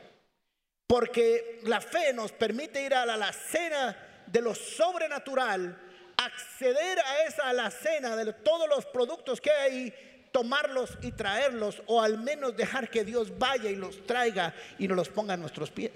Porque 0.87 1.61
la 1.65 1.81
fe 1.81 2.13
nos 2.13 2.33
permite 2.33 2.83
ir 2.83 2.95
a 2.95 3.07
la 3.07 3.15
alacena 3.15 3.97
de 4.27 4.41
lo 4.41 4.55
sobrenatural, 4.55 5.79
acceder 6.17 6.99
a 6.99 7.25
esa 7.25 7.49
alacena 7.49 8.17
de 8.17 8.33
todos 8.33 8.69
los 8.69 8.87
productos 8.87 9.41
que 9.41 9.51
hay 9.51 9.95
tomarlos 10.33 10.99
y 11.01 11.13
traerlos 11.13 11.83
o 11.87 12.03
al 12.03 12.19
menos 12.19 12.57
dejar 12.57 12.91
que 12.91 13.05
Dios 13.05 13.39
vaya 13.39 13.71
y 13.71 13.77
los 13.77 14.05
traiga 14.05 14.53
y 14.79 14.89
nos 14.89 14.97
los 14.97 15.09
ponga 15.09 15.35
a 15.35 15.37
nuestros 15.37 15.71
pies. 15.71 15.93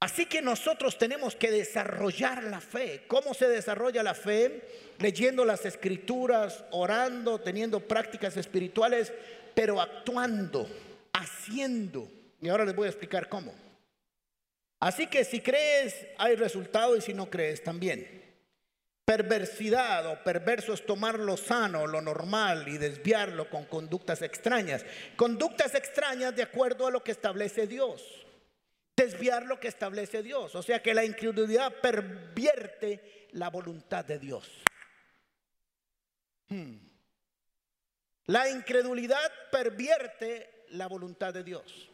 Así 0.00 0.26
que 0.26 0.40
nosotros 0.40 0.96
tenemos 0.96 1.34
que 1.34 1.50
desarrollar 1.50 2.44
la 2.44 2.60
fe. 2.60 3.04
¿Cómo 3.08 3.34
se 3.34 3.48
desarrolla 3.48 4.02
la 4.02 4.14
fe? 4.14 4.62
Leyendo 4.98 5.44
las 5.44 5.66
escrituras, 5.66 6.64
orando, 6.70 7.40
teniendo 7.40 7.80
prácticas 7.80 8.36
espirituales, 8.36 9.12
pero 9.54 9.80
actuando, 9.80 10.68
haciendo. 11.12 12.08
Y 12.40 12.48
ahora 12.48 12.64
les 12.64 12.76
voy 12.76 12.86
a 12.86 12.90
explicar 12.90 13.28
cómo. 13.28 13.52
Así 14.78 15.08
que 15.08 15.24
si 15.24 15.40
crees, 15.40 16.06
hay 16.16 16.36
resultado 16.36 16.96
y 16.96 17.00
si 17.00 17.12
no 17.12 17.28
crees, 17.28 17.64
también. 17.64 18.18
Perversidad 19.04 20.06
o 20.06 20.22
perverso 20.22 20.74
es 20.74 20.86
tomar 20.86 21.18
lo 21.18 21.36
sano, 21.36 21.88
lo 21.88 22.00
normal 22.00 22.68
y 22.68 22.78
desviarlo 22.78 23.50
con 23.50 23.64
conductas 23.64 24.22
extrañas. 24.22 24.84
Conductas 25.16 25.74
extrañas 25.74 26.36
de 26.36 26.44
acuerdo 26.44 26.86
a 26.86 26.90
lo 26.92 27.02
que 27.02 27.10
establece 27.10 27.66
Dios. 27.66 28.27
Desviar 28.98 29.46
lo 29.46 29.60
que 29.60 29.68
establece 29.68 30.24
Dios. 30.24 30.56
O 30.56 30.62
sea 30.62 30.82
que 30.82 30.92
la 30.92 31.04
incredulidad 31.04 31.72
pervierte 31.80 33.28
la 33.30 33.48
voluntad 33.48 34.04
de 34.04 34.18
Dios. 34.18 34.50
Hmm. 36.48 36.78
La 38.26 38.50
incredulidad 38.50 39.32
pervierte 39.52 40.64
la 40.70 40.88
voluntad 40.88 41.32
de 41.32 41.44
Dios. 41.44 41.88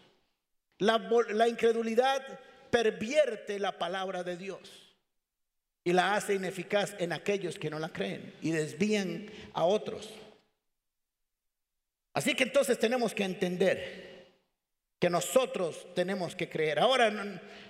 La, 0.79 0.97
la 1.29 1.47
incredulidad 1.47 2.23
pervierte 2.71 3.59
la 3.59 3.79
palabra 3.79 4.25
de 4.25 4.39
Dios 4.39 4.97
y 5.85 5.93
la 5.93 6.15
hace 6.15 6.35
ineficaz 6.35 6.97
en 6.99 7.13
aquellos 7.13 7.59
que 7.59 7.69
no 7.69 7.79
la 7.79 7.91
creen 7.91 8.35
y 8.41 8.51
desvían 8.51 9.31
a 9.53 9.65
otros. 9.65 10.11
Así 12.15 12.35
que 12.35 12.45
entonces 12.45 12.79
tenemos 12.79 13.13
que 13.13 13.25
entender 13.25 14.14
que 14.99 15.11
nosotros 15.11 15.87
tenemos 15.95 16.35
que 16.35 16.49
creer. 16.49 16.79
Ahora 16.79 17.11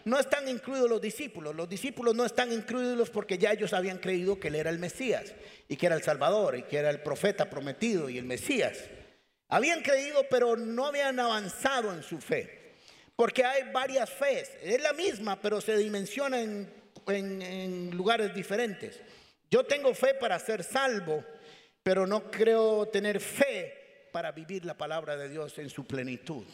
no, 0.05 0.19
están 0.19 0.49
incluidos 0.49 0.89
los 0.89 1.01
discípulos, 1.01 1.55
los 1.55 1.69
discípulos 1.69 2.15
no 2.15 2.25
están 2.25 2.53
incluidos 2.53 3.11
porque 3.11 3.39
ya 3.39 3.53
ellos 3.53 3.73
habían 3.73 3.99
creído 3.99 4.39
que 4.39 4.49
él 4.49 4.55
era 4.55 4.71
el 4.71 4.79
Mesías 4.79 5.35
y 5.69 5.77
que 5.77 5.87
era 5.87 5.97
el 5.97 6.03
Salvador 6.03 6.57
y 6.57 6.63
que 6.63 6.77
era 6.77 6.91
el 6.91 7.01
profeta 7.01 7.51
prometido 7.51 8.09
y 8.09 8.19
el 8.19 8.25
Mesías. 8.25 8.85
Habían 9.49 9.83
creído 9.83 10.25
pero 10.31 10.57
no 10.57 10.87
habían 10.87 11.19
avanzado 11.19 11.93
en 11.93 12.03
su 12.03 12.21
fe. 12.21 12.63
Porque 13.17 13.45
hay 13.45 13.71
varias 13.73 14.11
fees, 14.11 14.51
es 14.63 14.83
la 14.83 14.93
misma 14.93 15.41
pero 15.41 15.61
se 15.61 15.77
dimensiona 15.77 16.41
en 16.41 17.91
lugares 17.93 18.35
diferentes. 18.35 19.01
Yo 19.51 19.65
tengo 19.65 19.95
fe 19.95 20.15
para 20.15 20.39
ser 20.39 20.65
salvo, 20.65 21.25
pero 21.83 22.07
no 22.07 22.31
creo 22.31 22.87
tener 22.89 23.21
fe 23.21 24.09
para 24.11 24.33
vivir 24.33 24.65
la 24.65 24.77
palabra 24.77 25.17
de 25.17 25.29
Dios 25.29 25.59
en 25.59 25.71
su 25.71 25.87
plenitud. 25.87 26.45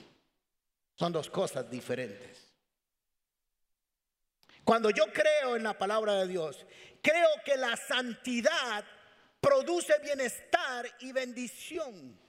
Son 1.00 1.14
dos 1.14 1.30
cosas 1.30 1.70
diferentes. 1.70 2.52
Cuando 4.62 4.90
yo 4.90 5.04
creo 5.06 5.56
en 5.56 5.62
la 5.62 5.72
palabra 5.78 6.12
de 6.16 6.26
Dios, 6.26 6.66
creo 7.00 7.26
que 7.42 7.56
la 7.56 7.74
santidad 7.74 8.84
produce 9.40 9.98
bienestar 10.00 10.86
y 10.98 11.12
bendición. 11.12 12.20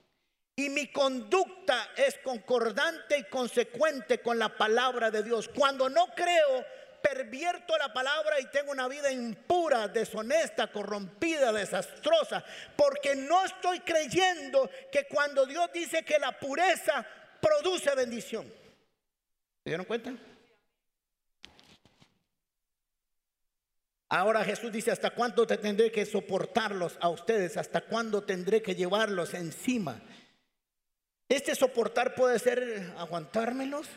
Y 0.55 0.69
mi 0.69 0.89
conducta 0.89 1.89
es 1.97 2.17
concordante 2.19 3.17
y 3.17 3.23
consecuente 3.25 4.21
con 4.21 4.39
la 4.39 4.55
palabra 4.55 5.11
de 5.11 5.21
Dios. 5.21 5.49
Cuando 5.53 5.89
no 5.89 6.07
creo, 6.15 6.65
pervierto 7.03 7.77
la 7.77 7.91
palabra 7.91 8.39
y 8.39 8.45
tengo 8.45 8.71
una 8.71 8.87
vida 8.87 9.11
impura, 9.11 9.89
deshonesta, 9.89 10.71
corrompida, 10.71 11.51
desastrosa, 11.51 12.41
porque 12.77 13.17
no 13.17 13.43
estoy 13.43 13.81
creyendo 13.81 14.69
que 14.89 15.07
cuando 15.07 15.45
Dios 15.45 15.69
dice 15.73 16.05
que 16.05 16.17
la 16.19 16.39
pureza 16.39 17.05
produce 17.41 17.93
bendición. 17.95 18.60
¿Se 19.63 19.69
dieron 19.69 19.85
cuenta? 19.85 20.13
Ahora 24.09 24.43
Jesús 24.43 24.71
dice, 24.71 24.91
¿hasta 24.91 25.11
cuándo 25.11 25.45
te 25.47 25.57
tendré 25.57 25.91
que 25.91 26.05
soportarlos 26.05 26.97
a 26.99 27.09
ustedes? 27.09 27.57
¿Hasta 27.57 27.81
cuándo 27.81 28.23
tendré 28.23 28.61
que 28.61 28.75
llevarlos 28.75 29.33
encima? 29.33 30.01
Este 31.29 31.55
soportar 31.55 32.15
puede 32.15 32.39
ser 32.39 32.93
aguantármelos 32.97 33.87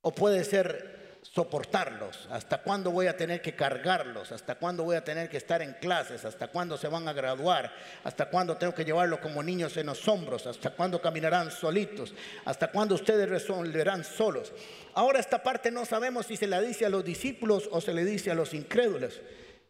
o 0.00 0.14
puede 0.14 0.44
ser 0.44 0.99
soportarlos? 1.22 2.28
¿Hasta 2.30 2.58
cuándo 2.62 2.90
voy 2.90 3.06
a 3.06 3.16
tener 3.16 3.40
que 3.40 3.54
cargarlos? 3.54 4.32
¿Hasta 4.32 4.54
cuándo 4.54 4.84
voy 4.84 4.96
a 4.96 5.04
tener 5.04 5.28
que 5.28 5.36
estar 5.36 5.62
en 5.62 5.74
clases? 5.74 6.24
¿Hasta 6.24 6.48
cuándo 6.48 6.76
se 6.76 6.88
van 6.88 7.06
a 7.08 7.12
graduar? 7.12 7.72
¿Hasta 8.04 8.26
cuándo 8.26 8.56
tengo 8.56 8.74
que 8.74 8.84
llevarlos 8.84 9.20
como 9.20 9.42
niños 9.42 9.76
en 9.76 9.86
los 9.86 10.06
hombros? 10.08 10.46
¿Hasta 10.46 10.70
cuándo 10.70 11.00
caminarán 11.00 11.50
solitos? 11.50 12.14
¿Hasta 12.44 12.68
cuándo 12.68 12.94
ustedes 12.94 13.28
resolverán 13.28 14.04
solos? 14.04 14.52
Ahora 14.94 15.20
esta 15.20 15.42
parte 15.42 15.70
no 15.70 15.84
sabemos 15.84 16.26
si 16.26 16.36
se 16.36 16.46
la 16.46 16.60
dice 16.60 16.86
a 16.86 16.90
los 16.90 17.04
discípulos 17.04 17.68
o 17.70 17.80
se 17.80 17.94
le 17.94 18.04
dice 18.04 18.30
a 18.30 18.34
los 18.34 18.54
incrédulos, 18.54 19.20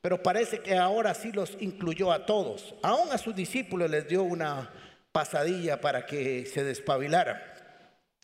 pero 0.01 0.23
parece 0.23 0.61
que 0.61 0.77
ahora 0.77 1.15
sí 1.15 1.31
los 1.33 1.57
incluyó 1.61 2.13
a 2.13 2.25
todos. 2.25 2.75
Aún 2.83 3.13
a 3.13 3.19
sus 3.19 3.35
discípulos 3.35 3.91
les 3.91 4.09
dio 4.09 4.23
una 4.23 4.71
pasadilla 5.13 5.81
para 5.81 6.07
que 6.07 6.47
se 6.47 6.65
despabilaran. 6.65 7.60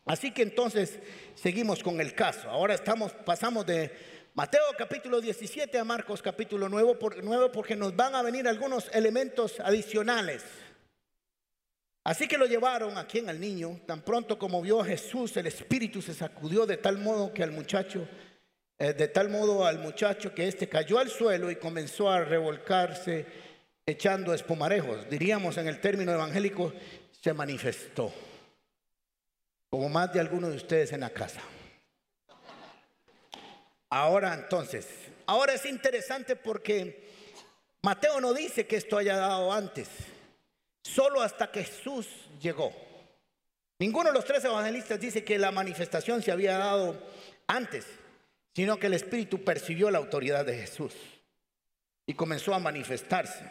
Así 0.07 0.31
que 0.31 0.42
entonces 0.42 1.01
seguimos 1.35 1.83
con 1.83 2.01
el 2.01 2.14
caso. 2.14 2.49
Ahora 2.49 2.75
estamos, 2.75 3.12
pasamos 3.12 3.66
de 3.66 3.90
Mateo 4.35 4.62
capítulo 4.79 5.21
17 5.21 5.77
a 5.77 5.85
Marcos 5.85 6.23
capítulo 6.23 6.69
9, 6.69 7.51
porque 7.53 7.75
nos 7.75 7.95
van 7.97 8.14
a 8.14 8.23
venir 8.23 8.47
algunos 8.47 8.88
elementos 8.95 9.59
adicionales. 9.59 10.45
Así 12.05 12.29
que 12.29 12.38
lo 12.38 12.47
llevaron 12.47 12.97
aquí 12.99 13.19
en 13.19 13.31
el 13.31 13.40
niño. 13.40 13.81
Tan 13.85 14.03
pronto 14.03 14.38
como 14.38 14.62
vio 14.62 14.81
a 14.81 14.85
Jesús, 14.85 15.37
el 15.38 15.49
espíritu 15.49 16.01
se 16.01 16.14
sacudió 16.14 16.66
de 16.66 16.77
tal 16.77 16.99
modo 16.99 17.35
que 17.35 17.42
al 17.42 17.51
muchacho, 17.51 18.07
eh, 18.79 18.92
de 18.92 19.09
tal 19.09 19.29
modo 19.29 19.66
al 19.66 19.81
muchacho 19.81 20.33
que 20.33 20.47
éste 20.47 20.69
cayó 20.69 21.01
al 21.01 21.11
suelo 21.11 21.51
y 21.51 21.57
comenzó 21.57 22.09
a 22.09 22.21
revolcarse 22.21 23.27
echando 23.85 24.33
espumarejos. 24.33 25.11
Diríamos 25.11 25.57
en 25.57 25.66
el 25.66 25.81
término 25.81 26.12
evangélico, 26.12 26.73
se 27.11 27.33
manifestó 27.33 28.12
como 29.77 29.91
más 29.91 30.11
de 30.11 30.21
algunos 30.21 30.49
de 30.49 30.57
ustedes 30.57 30.91
en 30.93 31.01
la 31.01 31.11
casa. 31.11 31.43
Ahora 33.91 34.33
entonces, 34.33 34.89
ahora 35.27 35.53
es 35.53 35.67
interesante 35.67 36.35
porque 36.35 37.07
Mateo 37.83 38.19
no 38.23 38.33
dice 38.33 38.67
que 38.67 38.77
esto 38.77 38.97
haya 38.97 39.19
dado 39.19 39.53
antes, 39.53 39.91
solo 40.83 41.21
hasta 41.21 41.53
que 41.53 41.62
Jesús 41.62 42.09
llegó. 42.41 42.73
Ninguno 43.79 44.09
de 44.09 44.15
los 44.15 44.25
tres 44.25 44.43
evangelistas 44.47 44.99
dice 44.99 45.23
que 45.23 45.39
la 45.39 45.51
manifestación 45.51 46.23
se 46.23 46.33
había 46.33 46.57
dado 46.57 46.99
antes, 47.47 47.85
sino 48.55 48.79
que 48.79 48.87
el 48.87 48.95
Espíritu 48.95 49.45
percibió 49.45 49.91
la 49.91 49.99
autoridad 49.99 50.47
de 50.47 50.57
Jesús 50.57 50.95
y 52.07 52.15
comenzó 52.15 52.55
a 52.55 52.59
manifestarse. 52.59 53.45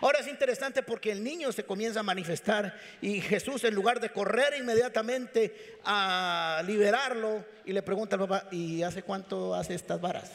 Ahora 0.00 0.20
es 0.20 0.28
interesante 0.28 0.82
porque 0.82 1.12
el 1.12 1.22
niño 1.22 1.52
se 1.52 1.64
comienza 1.64 2.00
a 2.00 2.02
manifestar 2.02 2.78
y 3.00 3.20
Jesús 3.20 3.64
en 3.64 3.74
lugar 3.74 4.00
de 4.00 4.10
correr 4.10 4.54
inmediatamente 4.58 5.78
a 5.84 6.62
liberarlo 6.66 7.44
y 7.64 7.72
le 7.72 7.82
pregunta 7.82 8.16
al 8.16 8.20
papá, 8.20 8.48
¿y 8.50 8.82
hace 8.82 9.02
cuánto 9.02 9.54
hace 9.54 9.74
estas 9.74 10.00
varas? 10.00 10.30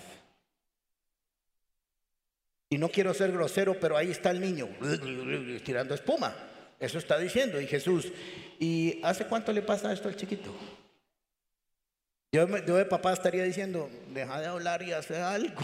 Y 2.70 2.78
no 2.78 2.90
quiero 2.90 3.14
ser 3.14 3.32
grosero, 3.32 3.80
pero 3.80 3.98
ahí 3.98 4.12
está 4.12 4.30
el 4.30 4.40
niño 4.40 4.70
tirando 5.66 5.96
espuma. 5.96 6.36
Eso 6.80 6.98
está 6.98 7.18
diciendo. 7.18 7.60
Y 7.60 7.68
Jesús, 7.68 8.12
¿y 8.60 9.02
hace 9.04 9.26
cuánto 9.26 9.52
le 9.52 9.62
pasa 9.62 9.92
esto 9.92 10.08
al 10.08 10.16
chiquito? 10.16 10.56
Yo, 12.32 12.48
yo 12.66 12.76
de 12.76 12.86
papá 12.86 13.12
estaría 13.12 13.44
diciendo, 13.44 13.90
deja 14.14 14.40
de 14.40 14.48
hablar 14.48 14.84
y 14.84 14.94
hace 14.94 15.18
algo. 15.18 15.60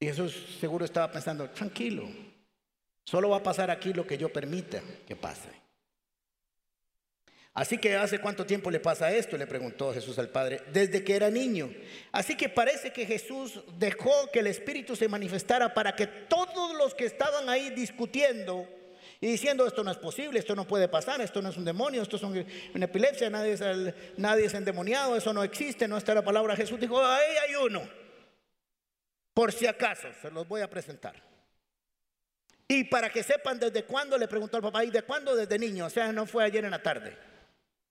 Y 0.00 0.06
Jesús 0.06 0.56
seguro 0.58 0.84
estaba 0.84 1.12
pensando, 1.12 1.48
tranquilo, 1.50 2.08
solo 3.04 3.28
va 3.28 3.36
a 3.36 3.42
pasar 3.42 3.70
aquí 3.70 3.92
lo 3.92 4.06
que 4.06 4.16
yo 4.16 4.32
permita 4.32 4.80
que 5.06 5.14
pase. 5.14 5.60
Así 7.52 7.78
que 7.78 7.96
hace 7.96 8.20
cuánto 8.20 8.46
tiempo 8.46 8.70
le 8.70 8.80
pasa 8.80 9.12
esto, 9.12 9.36
le 9.36 9.46
preguntó 9.46 9.92
Jesús 9.92 10.18
al 10.18 10.30
Padre, 10.30 10.62
desde 10.72 11.04
que 11.04 11.16
era 11.16 11.30
niño. 11.30 11.70
Así 12.12 12.36
que 12.36 12.48
parece 12.48 12.92
que 12.92 13.04
Jesús 13.04 13.60
dejó 13.76 14.30
que 14.32 14.38
el 14.38 14.46
Espíritu 14.46 14.96
se 14.96 15.08
manifestara 15.08 15.74
para 15.74 15.94
que 15.94 16.06
todos 16.06 16.74
los 16.74 16.94
que 16.94 17.04
estaban 17.04 17.48
ahí 17.48 17.70
discutiendo 17.70 18.66
y 19.20 19.26
diciendo 19.26 19.66
esto 19.66 19.84
no 19.84 19.90
es 19.90 19.98
posible, 19.98 20.38
esto 20.38 20.56
no 20.56 20.66
puede 20.66 20.88
pasar, 20.88 21.20
esto 21.20 21.42
no 21.42 21.50
es 21.50 21.56
un 21.58 21.64
demonio, 21.66 22.00
esto 22.00 22.16
es 22.16 22.22
una 22.22 22.84
epilepsia, 22.84 23.28
nadie 23.28 23.52
es, 24.46 24.54
endemoniado, 24.54 25.14
eso 25.14 25.34
no 25.34 25.42
existe, 25.42 25.86
no 25.86 25.98
está 25.98 26.14
la 26.14 26.24
palabra. 26.24 26.56
Jesús 26.56 26.80
dijo, 26.80 27.04
ahí 27.04 27.36
hay 27.46 27.54
uno, 27.56 27.82
por 29.34 29.52
si 29.52 29.66
acaso, 29.66 30.08
se 30.20 30.30
los 30.30 30.46
voy 30.46 30.60
a 30.60 30.70
presentar. 30.70 31.14
Y 32.68 32.84
para 32.84 33.10
que 33.10 33.22
sepan 33.22 33.58
desde 33.58 33.84
cuándo 33.84 34.16
le 34.16 34.28
preguntó 34.28 34.56
al 34.56 34.62
papá, 34.62 34.84
¿y 34.84 34.90
de 34.90 35.02
cuándo? 35.02 35.34
Desde 35.34 35.58
niño, 35.58 35.86
o 35.86 35.90
sea, 35.90 36.12
no 36.12 36.26
fue 36.26 36.44
ayer 36.44 36.64
en 36.64 36.70
la 36.70 36.82
tarde. 36.82 37.16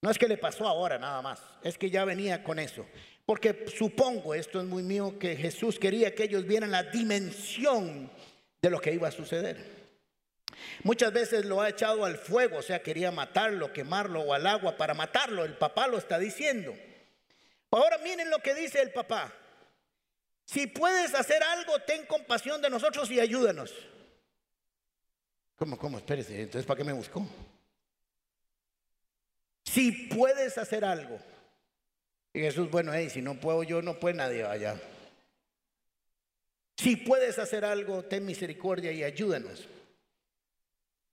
No 0.01 0.09
es 0.09 0.17
que 0.17 0.27
le 0.27 0.37
pasó 0.37 0.65
ahora 0.65 0.97
nada 0.97 1.21
más, 1.21 1.41
es 1.61 1.77
que 1.77 1.89
ya 1.89 2.05
venía 2.05 2.43
con 2.43 2.59
eso. 2.59 2.85
Porque 3.25 3.65
supongo, 3.77 4.33
esto 4.33 4.59
es 4.59 4.65
muy 4.65 4.81
mío, 4.81 5.19
que 5.19 5.35
Jesús 5.35 5.77
quería 5.77 6.15
que 6.15 6.23
ellos 6.23 6.45
vieran 6.45 6.71
la 6.71 6.83
dimensión 6.83 8.09
de 8.61 8.69
lo 8.69 8.79
que 8.79 8.93
iba 8.93 9.09
a 9.09 9.11
suceder. 9.11 9.79
Muchas 10.83 11.11
veces 11.11 11.45
lo 11.45 11.61
ha 11.61 11.69
echado 11.69 12.05
al 12.05 12.17
fuego, 12.17 12.57
o 12.57 12.61
sea, 12.61 12.81
quería 12.81 13.11
matarlo, 13.11 13.73
quemarlo 13.73 14.21
o 14.21 14.33
al 14.33 14.47
agua 14.47 14.77
para 14.77 14.93
matarlo. 14.93 15.45
El 15.45 15.57
papá 15.57 15.87
lo 15.87 15.97
está 15.97 16.17
diciendo. 16.17 16.73
Ahora 17.71 17.97
miren 17.99 18.29
lo 18.29 18.39
que 18.39 18.55
dice 18.55 18.81
el 18.81 18.91
papá. 18.91 19.33
Si 20.49 20.65
puedes 20.65 21.13
hacer 21.13 21.43
algo, 21.43 21.77
ten 21.81 22.07
compasión 22.07 22.59
de 22.59 22.71
nosotros 22.71 23.11
y 23.11 23.19
ayúdanos. 23.19 23.71
¿Cómo, 25.55 25.77
cómo? 25.77 25.99
Espérese, 25.99 26.41
entonces 26.41 26.65
¿para 26.65 26.79
qué 26.79 26.83
me 26.83 26.91
buscó? 26.91 27.23
Si 29.63 29.91
puedes 29.91 30.57
hacer 30.57 30.83
algo. 30.83 31.19
Y 32.33 32.39
Jesús, 32.39 32.67
bueno, 32.71 32.91
hey, 32.91 33.11
si 33.11 33.21
no 33.21 33.39
puedo 33.39 33.61
yo, 33.61 33.83
no 33.83 33.99
puede 33.99 34.15
nadie 34.15 34.43
allá. 34.43 34.81
Si 36.77 36.95
puedes 36.95 37.37
hacer 37.37 37.63
algo, 37.63 38.05
ten 38.05 38.25
misericordia 38.25 38.91
y 38.91 39.03
ayúdanos. 39.03 39.67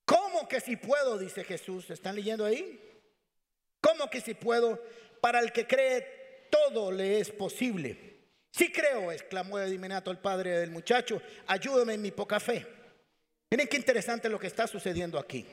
¿Cómo 0.07 0.49
que 0.49 0.63
si 0.63 0.77
puedo? 0.77 1.19
Dice 1.19 1.45
Jesús. 1.45 1.91
¿Están 1.91 2.15
leyendo 2.17 2.47
ahí? 2.47 2.81
¿Cómo 3.83 4.09
que 4.09 4.23
si 4.23 4.33
puedo? 4.33 4.83
Para 5.21 5.41
el 5.41 5.53
que 5.53 5.67
cree, 5.67 6.49
todo 6.51 6.91
le 6.91 7.21
es 7.21 7.31
posible. 7.31 8.16
Sí 8.57 8.73
creo, 8.73 9.13
exclamó 9.13 9.59
de 9.59 9.75
inmediato 9.75 10.11
el 10.11 10.17
padre 10.17 10.59
del 10.61 10.71
muchacho, 10.71 11.21
ayúdame 11.47 11.93
en 11.93 12.01
mi 12.01 12.11
poca 12.11 12.41
fe. 12.41 12.67
Miren 13.51 13.69
qué 13.69 13.77
interesante 13.77 14.31
lo 14.31 14.39
que 14.39 14.47
está 14.47 14.67
sucediendo 14.67 15.19
aquí. 15.19 15.45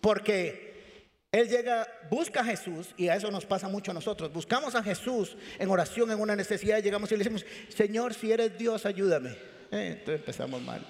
Porque 0.00 0.98
él 1.30 1.48
llega, 1.48 1.86
busca 2.10 2.40
a 2.40 2.44
Jesús, 2.44 2.88
y 2.96 3.06
a 3.06 3.14
eso 3.14 3.30
nos 3.30 3.46
pasa 3.46 3.68
mucho 3.68 3.92
a 3.92 3.94
nosotros. 3.94 4.32
Buscamos 4.32 4.74
a 4.74 4.82
Jesús 4.82 5.36
en 5.56 5.70
oración, 5.70 6.10
en 6.10 6.18
una 6.18 6.34
necesidad, 6.34 6.82
llegamos 6.82 7.12
y 7.12 7.14
le 7.14 7.22
decimos, 7.22 7.46
Señor, 7.68 8.12
si 8.12 8.32
eres 8.32 8.58
Dios, 8.58 8.86
ayúdame. 8.86 9.30
Eh, 9.70 9.98
entonces 9.98 10.18
empezamos 10.18 10.60
mal. 10.62 10.84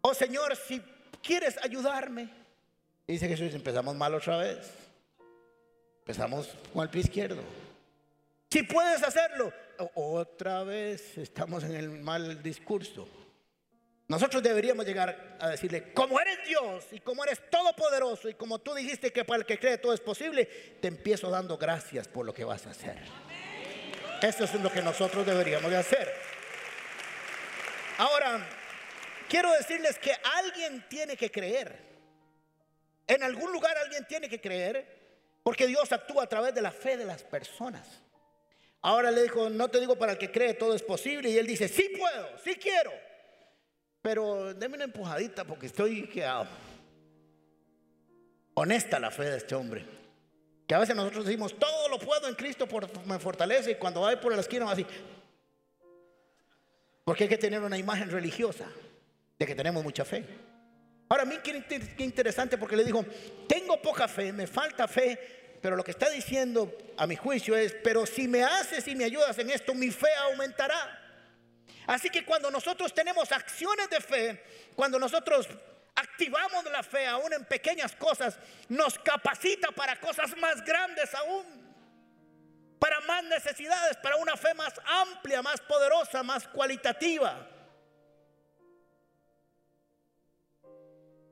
Oh 0.00 0.14
Señor, 0.14 0.56
si 0.56 0.80
quieres 1.22 1.58
ayudarme. 1.62 2.30
dice 3.06 3.28
Jesús, 3.28 3.52
empezamos 3.52 3.94
mal 3.94 4.14
otra 4.14 4.38
vez. 4.38 4.70
Empezamos 5.98 6.48
con 6.72 6.82
el 6.82 6.88
pie 6.88 7.02
izquierdo. 7.02 7.42
Si 8.52 8.62
puedes 8.64 9.02
hacerlo, 9.02 9.50
otra 9.94 10.62
vez 10.62 11.16
estamos 11.16 11.64
en 11.64 11.74
el 11.74 11.88
mal 11.88 12.42
discurso. 12.42 13.08
Nosotros 14.08 14.42
deberíamos 14.42 14.84
llegar 14.84 15.38
a 15.40 15.48
decirle, 15.48 15.94
como 15.94 16.20
eres 16.20 16.46
Dios 16.46 16.84
y 16.90 17.00
como 17.00 17.24
eres 17.24 17.48
todopoderoso 17.48 18.28
y 18.28 18.34
como 18.34 18.58
tú 18.58 18.74
dijiste 18.74 19.10
que 19.10 19.24
para 19.24 19.38
el 19.38 19.46
que 19.46 19.58
cree 19.58 19.78
todo 19.78 19.94
es 19.94 20.00
posible, 20.00 20.44
te 20.82 20.88
empiezo 20.88 21.30
dando 21.30 21.56
gracias 21.56 22.08
por 22.08 22.26
lo 22.26 22.34
que 22.34 22.44
vas 22.44 22.66
a 22.66 22.72
hacer. 22.72 22.98
Eso 24.20 24.44
es 24.44 24.52
lo 24.56 24.70
que 24.70 24.82
nosotros 24.82 25.24
deberíamos 25.24 25.70
de 25.70 25.78
hacer. 25.78 26.12
Ahora, 27.96 28.46
quiero 29.30 29.50
decirles 29.52 29.98
que 29.98 30.12
alguien 30.40 30.84
tiene 30.90 31.16
que 31.16 31.30
creer. 31.30 31.74
En 33.06 33.22
algún 33.22 33.50
lugar 33.50 33.78
alguien 33.78 34.06
tiene 34.06 34.28
que 34.28 34.42
creer 34.42 35.40
porque 35.42 35.66
Dios 35.66 35.90
actúa 35.90 36.24
a 36.24 36.28
través 36.28 36.54
de 36.54 36.60
la 36.60 36.70
fe 36.70 36.98
de 36.98 37.06
las 37.06 37.22
personas. 37.22 38.02
Ahora 38.82 39.12
le 39.12 39.22
dijo, 39.22 39.48
no 39.48 39.68
te 39.68 39.78
digo 39.78 39.96
para 39.96 40.12
el 40.12 40.18
que 40.18 40.32
cree 40.32 40.54
todo 40.54 40.74
es 40.74 40.82
posible 40.82 41.30
y 41.30 41.38
él 41.38 41.46
dice, 41.46 41.68
sí 41.68 41.92
puedo, 41.96 42.38
sí 42.42 42.56
quiero. 42.56 42.90
Pero 44.02 44.52
déme 44.54 44.74
una 44.74 44.84
empujadita 44.84 45.44
porque 45.44 45.66
estoy 45.66 46.08
quedado. 46.08 46.48
Honesta 48.54 48.98
la 48.98 49.12
fe 49.12 49.24
de 49.30 49.36
este 49.36 49.54
hombre. 49.54 49.86
Que 50.66 50.74
a 50.74 50.80
veces 50.80 50.96
nosotros 50.96 51.24
decimos, 51.24 51.56
todo 51.56 51.88
lo 51.88 51.98
puedo 52.00 52.28
en 52.28 52.34
Cristo, 52.34 52.66
por, 52.66 53.06
me 53.06 53.20
fortalece. 53.20 53.70
Y 53.70 53.74
cuando 53.76 54.00
va 54.00 54.20
por 54.20 54.34
la 54.34 54.40
esquina 54.40 54.64
va 54.64 54.72
así. 54.72 54.84
Porque 57.04 57.24
hay 57.24 57.30
que 57.30 57.38
tener 57.38 57.62
una 57.62 57.78
imagen 57.78 58.10
religiosa 58.10 58.66
de 59.38 59.46
que 59.46 59.54
tenemos 59.54 59.84
mucha 59.84 60.04
fe. 60.04 60.24
Ahora, 61.08 61.22
a 61.22 61.26
mí 61.26 61.36
qué 61.42 62.04
interesante 62.04 62.58
porque 62.58 62.76
le 62.76 62.84
digo, 62.84 63.04
tengo 63.46 63.80
poca 63.80 64.08
fe, 64.08 64.32
me 64.32 64.46
falta 64.46 64.88
fe, 64.88 65.41
pero 65.62 65.76
lo 65.76 65.84
que 65.84 65.92
está 65.92 66.10
diciendo 66.10 66.76
a 66.96 67.06
mi 67.06 67.14
juicio 67.14 67.56
es, 67.56 67.72
pero 67.84 68.04
si 68.04 68.26
me 68.26 68.42
haces 68.42 68.86
y 68.88 68.96
me 68.96 69.04
ayudas 69.04 69.38
en 69.38 69.48
esto, 69.48 69.74
mi 69.74 69.92
fe 69.92 70.12
aumentará. 70.24 70.98
Así 71.86 72.10
que 72.10 72.24
cuando 72.24 72.50
nosotros 72.50 72.92
tenemos 72.92 73.30
acciones 73.30 73.88
de 73.88 74.00
fe, 74.00 74.44
cuando 74.74 74.98
nosotros 74.98 75.48
activamos 75.94 76.64
la 76.64 76.82
fe 76.82 77.06
aún 77.06 77.32
en 77.32 77.44
pequeñas 77.44 77.94
cosas, 77.94 78.36
nos 78.68 78.98
capacita 78.98 79.70
para 79.70 80.00
cosas 80.00 80.36
más 80.36 80.64
grandes 80.64 81.14
aún, 81.14 81.46
para 82.80 82.98
más 83.02 83.22
necesidades, 83.22 83.96
para 83.98 84.16
una 84.16 84.36
fe 84.36 84.54
más 84.54 84.74
amplia, 84.84 85.42
más 85.42 85.60
poderosa, 85.60 86.24
más 86.24 86.48
cualitativa. 86.48 87.48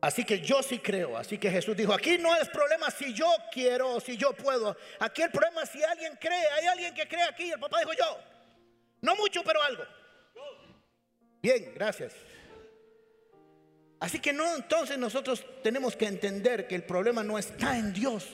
Así 0.01 0.25
que 0.25 0.41
yo 0.41 0.63
sí 0.63 0.79
creo, 0.79 1.19
así 1.19 1.37
que 1.37 1.51
Jesús 1.51 1.77
dijo, 1.77 1.93
aquí 1.93 2.17
no 2.17 2.35
es 2.35 2.49
problema 2.49 2.91
si 2.91 3.13
yo 3.13 3.27
quiero 3.53 3.97
o 3.97 4.01
si 4.01 4.17
yo 4.17 4.33
puedo, 4.33 4.75
aquí 4.99 5.21
el 5.21 5.31
problema 5.31 5.63
es 5.63 5.69
si 5.69 5.83
alguien 5.83 6.17
cree, 6.19 6.43
hay 6.57 6.67
alguien 6.67 6.95
que 6.95 7.07
cree 7.07 7.23
aquí, 7.25 7.51
el 7.51 7.61
papá 7.61 7.81
dijo 7.81 7.93
yo, 7.93 8.19
no 9.03 9.15
mucho, 9.17 9.43
pero 9.45 9.63
algo. 9.63 9.85
Bien, 11.43 11.73
gracias. 11.75 12.15
Así 13.99 14.19
que 14.19 14.33
no, 14.33 14.57
entonces 14.57 14.97
nosotros 14.97 15.45
tenemos 15.63 15.95
que 15.95 16.07
entender 16.07 16.67
que 16.67 16.75
el 16.75 16.85
problema 16.85 17.23
no 17.23 17.39
está 17.39 17.77
en 17.77 17.93
Dios, 17.93 18.29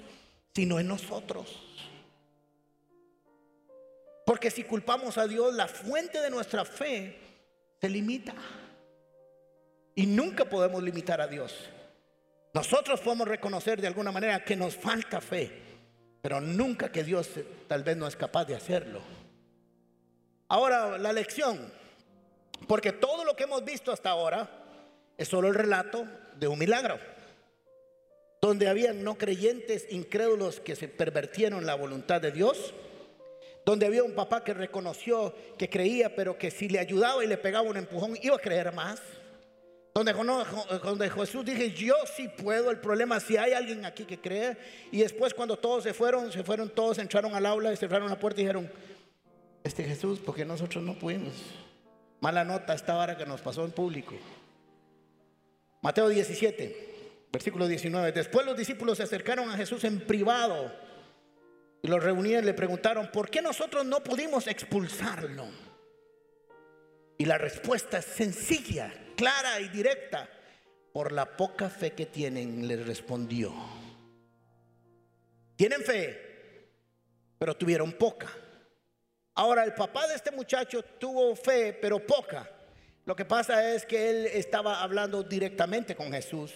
sino 0.54 0.78
en 0.78 0.86
nosotros. 0.86 1.62
Porque 4.24 4.50
si 4.50 4.62
culpamos 4.62 5.18
a 5.18 5.26
Dios, 5.26 5.54
la 5.54 5.66
fuente 5.66 6.20
de 6.20 6.30
nuestra 6.30 6.64
fe 6.64 7.18
se 7.80 7.88
limita. 7.88 8.34
Y 9.96 10.06
nunca 10.06 10.44
podemos 10.44 10.80
limitar 10.80 11.20
a 11.20 11.26
Dios. 11.26 11.52
Nosotros 12.54 13.00
podemos 13.00 13.26
reconocer 13.26 13.80
de 13.80 13.88
alguna 13.88 14.12
manera 14.12 14.44
que 14.44 14.54
nos 14.54 14.76
falta 14.76 15.20
fe, 15.20 15.50
pero 16.22 16.40
nunca 16.40 16.92
que 16.92 17.02
Dios 17.02 17.28
tal 17.66 17.82
vez 17.82 17.96
no 17.96 18.06
es 18.06 18.14
capaz 18.14 18.44
de 18.44 18.54
hacerlo. 18.54 19.00
Ahora, 20.48 20.96
la 20.96 21.12
lección 21.12 21.72
porque 22.66 22.92
todo 22.92 23.24
lo 23.24 23.36
que 23.36 23.44
hemos 23.44 23.64
visto 23.64 23.92
hasta 23.92 24.10
ahora 24.10 24.48
es 25.16 25.28
solo 25.28 25.48
el 25.48 25.54
relato 25.54 26.06
de 26.36 26.48
un 26.48 26.58
milagro, 26.58 26.98
donde 28.40 28.68
habían 28.68 29.04
no 29.04 29.16
creyentes 29.16 29.86
incrédulos 29.90 30.60
que 30.60 30.76
se 30.76 30.88
pervertieron 30.88 31.64
la 31.64 31.74
voluntad 31.74 32.20
de 32.20 32.32
Dios, 32.32 32.74
donde 33.64 33.86
había 33.86 34.04
un 34.04 34.14
papá 34.14 34.44
que 34.44 34.54
reconoció 34.54 35.34
que 35.58 35.68
creía, 35.68 36.14
pero 36.14 36.38
que 36.38 36.50
si 36.50 36.68
le 36.68 36.78
ayudaba 36.78 37.24
y 37.24 37.28
le 37.28 37.36
pegaba 37.36 37.68
un 37.68 37.76
empujón, 37.76 38.16
iba 38.22 38.36
a 38.36 38.40
creer 38.40 38.72
más. 38.72 39.00
Donde, 39.96 40.12
donde 40.12 41.08
Jesús 41.08 41.42
dije, 41.42 41.72
yo 41.72 41.94
sí 42.14 42.28
puedo, 42.28 42.70
el 42.70 42.76
problema 42.80 43.18
si 43.18 43.38
hay 43.38 43.54
alguien 43.54 43.86
aquí 43.86 44.04
que 44.04 44.20
cree. 44.20 44.58
Y 44.92 44.98
después 44.98 45.32
cuando 45.32 45.56
todos 45.56 45.84
se 45.84 45.94
fueron, 45.94 46.30
se 46.30 46.44
fueron 46.44 46.68
todos, 46.68 46.98
entraron 46.98 47.34
al 47.34 47.46
aula 47.46 47.72
y 47.72 47.78
cerraron 47.78 48.10
la 48.10 48.18
puerta 48.18 48.42
y 48.42 48.44
dijeron, 48.44 48.70
este 49.64 49.84
Jesús, 49.84 50.20
porque 50.22 50.44
nosotros 50.44 50.84
no 50.84 50.98
pudimos. 50.98 51.32
Mala 52.20 52.44
nota 52.44 52.74
esta 52.74 52.94
hora 52.94 53.16
que 53.16 53.24
nos 53.24 53.40
pasó 53.40 53.64
en 53.64 53.70
público. 53.70 54.14
Mateo 55.80 56.10
17, 56.10 57.28
versículo 57.32 57.66
19. 57.66 58.12
Después 58.12 58.44
los 58.44 58.54
discípulos 58.54 58.98
se 58.98 59.04
acercaron 59.04 59.48
a 59.48 59.56
Jesús 59.56 59.82
en 59.84 60.00
privado 60.00 60.74
y 61.80 61.88
los 61.88 62.04
reunieron 62.04 62.44
y 62.44 62.46
le 62.48 62.52
preguntaron, 62.52 63.10
¿por 63.10 63.30
qué 63.30 63.40
nosotros 63.40 63.86
no 63.86 64.04
pudimos 64.04 64.46
expulsarlo? 64.46 65.46
Y 67.18 67.24
la 67.24 67.38
respuesta 67.38 67.98
es 67.98 68.04
sencilla, 68.04 68.92
clara 69.16 69.60
y 69.60 69.68
directa. 69.68 70.28
Por 70.92 71.12
la 71.12 71.36
poca 71.36 71.68
fe 71.68 71.92
que 71.92 72.06
tienen, 72.06 72.66
les 72.66 72.86
respondió. 72.86 73.52
Tienen 75.56 75.82
fe, 75.82 76.70
pero 77.38 77.54
tuvieron 77.54 77.92
poca. 77.92 78.28
Ahora, 79.34 79.64
el 79.64 79.74
papá 79.74 80.06
de 80.08 80.14
este 80.14 80.30
muchacho 80.30 80.82
tuvo 80.82 81.36
fe, 81.36 81.74
pero 81.74 82.04
poca. 82.06 82.50
Lo 83.04 83.14
que 83.14 83.24
pasa 83.24 83.74
es 83.74 83.84
que 83.86 84.10
él 84.10 84.26
estaba 84.26 84.82
hablando 84.82 85.22
directamente 85.22 85.94
con 85.94 86.12
Jesús 86.12 86.52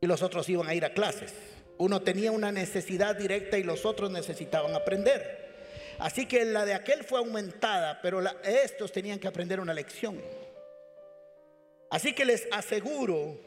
y 0.00 0.06
los 0.06 0.22
otros 0.22 0.48
iban 0.48 0.68
a 0.68 0.74
ir 0.74 0.84
a 0.84 0.92
clases. 0.92 1.34
Uno 1.78 2.02
tenía 2.02 2.30
una 2.30 2.52
necesidad 2.52 3.16
directa 3.16 3.58
y 3.58 3.64
los 3.64 3.84
otros 3.84 4.10
necesitaban 4.10 4.74
aprender. 4.74 5.43
Así 6.04 6.26
que 6.26 6.44
la 6.44 6.66
de 6.66 6.74
aquel 6.74 7.02
fue 7.02 7.18
aumentada, 7.18 7.98
pero 8.02 8.22
estos 8.44 8.92
tenían 8.92 9.18
que 9.18 9.26
aprender 9.26 9.58
una 9.58 9.72
lección. 9.72 10.20
Así 11.90 12.12
que 12.12 12.26
les 12.26 12.46
aseguro, 12.52 13.40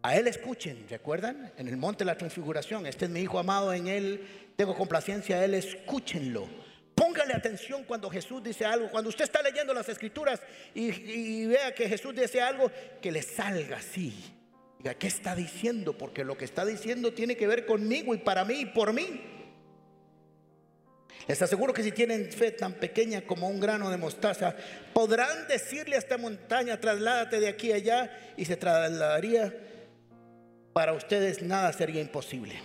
a 0.00 0.16
él 0.16 0.28
escuchen, 0.28 0.86
¿recuerdan? 0.88 1.52
En 1.58 1.68
el 1.68 1.76
monte 1.76 2.04
de 2.04 2.06
la 2.06 2.16
transfiguración, 2.16 2.86
este 2.86 3.04
es 3.04 3.10
mi 3.10 3.20
hijo 3.20 3.38
amado, 3.38 3.74
en 3.74 3.86
él 3.86 4.26
tengo 4.56 4.74
complacencia, 4.74 5.36
a 5.36 5.44
él 5.44 5.52
escúchenlo. 5.52 6.48
Póngale 6.94 7.34
atención 7.34 7.84
cuando 7.84 8.08
Jesús 8.08 8.42
dice 8.42 8.64
algo. 8.64 8.88
Cuando 8.88 9.10
usted 9.10 9.24
está 9.24 9.42
leyendo 9.42 9.74
las 9.74 9.90
escrituras 9.90 10.40
y, 10.74 11.44
vea 11.44 11.74
que 11.74 11.86
Jesús 11.86 12.14
dice 12.14 12.40
algo, 12.40 12.72
que 13.02 13.12
le 13.12 13.20
salga 13.20 13.76
así. 13.76 14.14
Diga, 14.78 14.94
¿qué 14.94 15.08
está 15.08 15.36
diciendo? 15.36 15.98
Porque 15.98 16.24
lo 16.24 16.38
que 16.38 16.46
está 16.46 16.64
diciendo 16.64 17.12
tiene 17.12 17.36
que 17.36 17.46
ver 17.46 17.66
conmigo 17.66 18.14
y 18.14 18.18
para 18.18 18.46
mí 18.46 18.60
y 18.60 18.66
por 18.66 18.94
mí. 18.94 19.34
Les 21.28 21.42
aseguro 21.42 21.74
que 21.74 21.82
si 21.82 21.92
tienen 21.92 22.32
fe 22.32 22.52
tan 22.52 22.72
pequeña 22.72 23.20
como 23.20 23.48
un 23.48 23.60
grano 23.60 23.90
de 23.90 23.98
mostaza, 23.98 24.56
podrán 24.94 25.46
decirle 25.46 25.96
a 25.96 25.98
esta 25.98 26.16
montaña, 26.16 26.80
trasládate 26.80 27.38
de 27.38 27.48
aquí 27.48 27.70
a 27.70 27.76
allá 27.76 28.32
y 28.34 28.46
se 28.46 28.56
trasladaría. 28.56 29.54
Para 30.72 30.94
ustedes 30.94 31.42
nada 31.42 31.70
sería 31.74 32.00
imposible. 32.00 32.58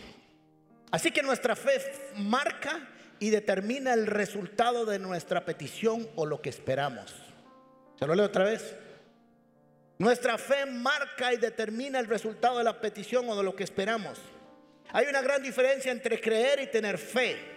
Así 0.92 1.12
que 1.12 1.22
nuestra 1.22 1.58
fe 1.58 1.74
marca 2.16 2.88
y 3.20 3.32
determina 3.32 3.94
el 3.94 4.08
resultado 4.08 4.86
de 4.86 4.98
nuestra 4.98 5.44
petición 5.44 6.08
o 6.16 6.26
lo 6.26 6.42
que 6.42 6.50
esperamos. 6.50 7.14
Se 8.00 8.08
lo 8.08 8.16
leo 8.16 8.28
otra 8.28 8.46
vez. 8.46 8.78
Nuestra 9.98 10.38
fe 10.38 10.66
marca 10.66 11.34
y 11.34 11.38
determina 11.38 12.00
el 12.00 12.08
resultado 12.08 12.60
de 12.60 12.64
la 12.64 12.80
petición 12.80 13.30
o 13.30 13.36
de 13.36 13.44
lo 13.44 13.58
que 13.58 13.66
esperamos. 13.66 14.20
Hay 14.94 15.08
una 15.08 15.22
gran 15.22 15.44
diferencia 15.44 15.92
entre 15.92 16.22
creer 16.22 16.62
y 16.62 16.68
tener 16.68 16.98
fe. 16.98 17.53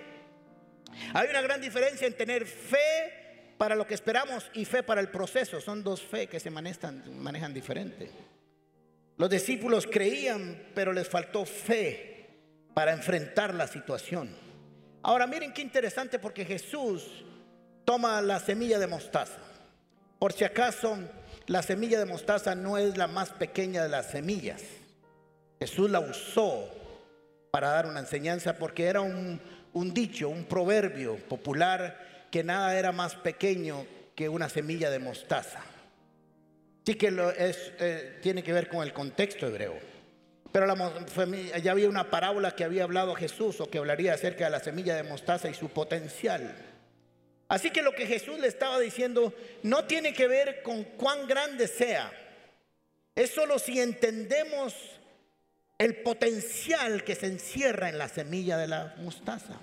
Hay 1.15 1.29
una 1.29 1.41
gran 1.43 1.61
diferencia 1.61 2.07
en 2.07 2.17
tener 2.17 2.47
fe 2.47 3.55
para 3.59 3.75
lo 3.75 3.87
que 3.87 3.95
esperamos 3.95 4.51
y 4.55 4.65
fe 4.65 4.83
para 4.83 5.01
el 5.01 5.09
proceso. 5.09 5.61
Son 5.61 5.83
dos 5.83 6.03
fe 6.03 6.27
que 6.27 6.41
se 6.41 6.51
manejan, 6.51 7.03
manejan 7.19 7.55
diferente. 7.55 8.11
Los 9.17 9.31
discípulos 9.31 9.87
creían, 9.91 10.71
pero 10.75 10.93
les 10.93 11.09
faltó 11.09 11.45
fe 11.45 12.29
para 12.75 12.93
enfrentar 12.93 13.55
la 13.55 13.67
situación. 13.67 14.37
Ahora 15.03 15.27
miren 15.27 15.53
qué 15.53 15.63
interesante 15.63 16.19
porque 16.19 16.45
Jesús 16.45 17.25
toma 17.85 18.21
la 18.21 18.39
semilla 18.41 18.79
de 18.79 18.87
mostaza. 18.87 19.39
Por 20.19 20.33
si 20.33 20.45
acaso, 20.45 20.99
la 21.47 21.63
semilla 21.63 21.99
de 21.99 22.05
mostaza 22.05 22.55
no 22.55 22.77
es 22.77 22.97
la 22.97 23.07
más 23.07 23.31
pequeña 23.31 23.83
de 23.83 23.89
las 23.89 24.11
semillas. 24.11 24.63
Jesús 25.59 25.91
la 25.91 26.01
usó 26.01 26.69
para 27.51 27.71
dar 27.71 27.87
una 27.87 28.01
enseñanza 28.01 28.59
porque 28.59 28.85
era 28.87 29.01
un, 29.01 29.41
dicho, 29.85 30.29
un 30.29 30.45
proverbio 30.45 31.17
popular 31.17 32.27
que 32.31 32.43
nada 32.43 32.79
era 32.79 32.93
más 32.93 33.15
pequeño 33.15 33.87
que 34.15 34.29
una 34.29 34.49
semilla 34.49 34.91
de 34.91 34.99
mostaza. 34.99 35.63
Sí 36.85 36.95
que 36.95 37.11
lo 37.11 37.31
eh, 37.31 38.19
tiene 38.23 38.43
que 38.43 38.53
ver 38.53 38.69
con 38.69 38.83
el 38.83 38.93
contexto 38.93 39.47
hebreo. 39.47 39.75
Pero 40.53 40.67
ya 41.63 41.73
había 41.73 41.89
una 41.89 42.11
parábola 42.11 42.53
que 42.53 42.65
había 42.65 42.85
hablado 42.85 43.15
Jesús 43.15 43.61
o 43.61 43.69
que 43.69 43.79
hablaría 43.79 44.15
acerca 44.15 44.47
de 44.47 44.51
la 44.51 44.61
semilla 44.61 44.97
de 44.97 45.03
mostaza 45.03 45.51
y 45.51 45.55
su 45.55 45.69
potencial. 45.69 46.55
Así 47.49 47.71
que 47.71 47.83
lo 47.83 47.93
que 47.93 48.07
Jesús 48.07 48.39
le 48.39 48.47
estaba 48.47 48.81
diciendo 48.81 49.35
no 49.63 49.85
tiene 49.85 50.15
que 50.15 50.27
ver 50.27 50.63
con 50.63 50.85
cuán 50.85 51.27
grande 51.27 51.69
sea. 51.69 52.11
Es 53.15 53.31
solo 53.31 53.59
si 53.59 53.81
entendemos 53.81 54.75
el 55.79 55.97
potencial 55.97 57.05
que 57.05 57.15
se 57.15 57.27
encierra 57.27 57.89
en 57.89 57.99
la 57.99 58.09
semilla 58.09 58.57
de 58.57 58.69
la 58.69 58.95
mostaza. 58.99 59.55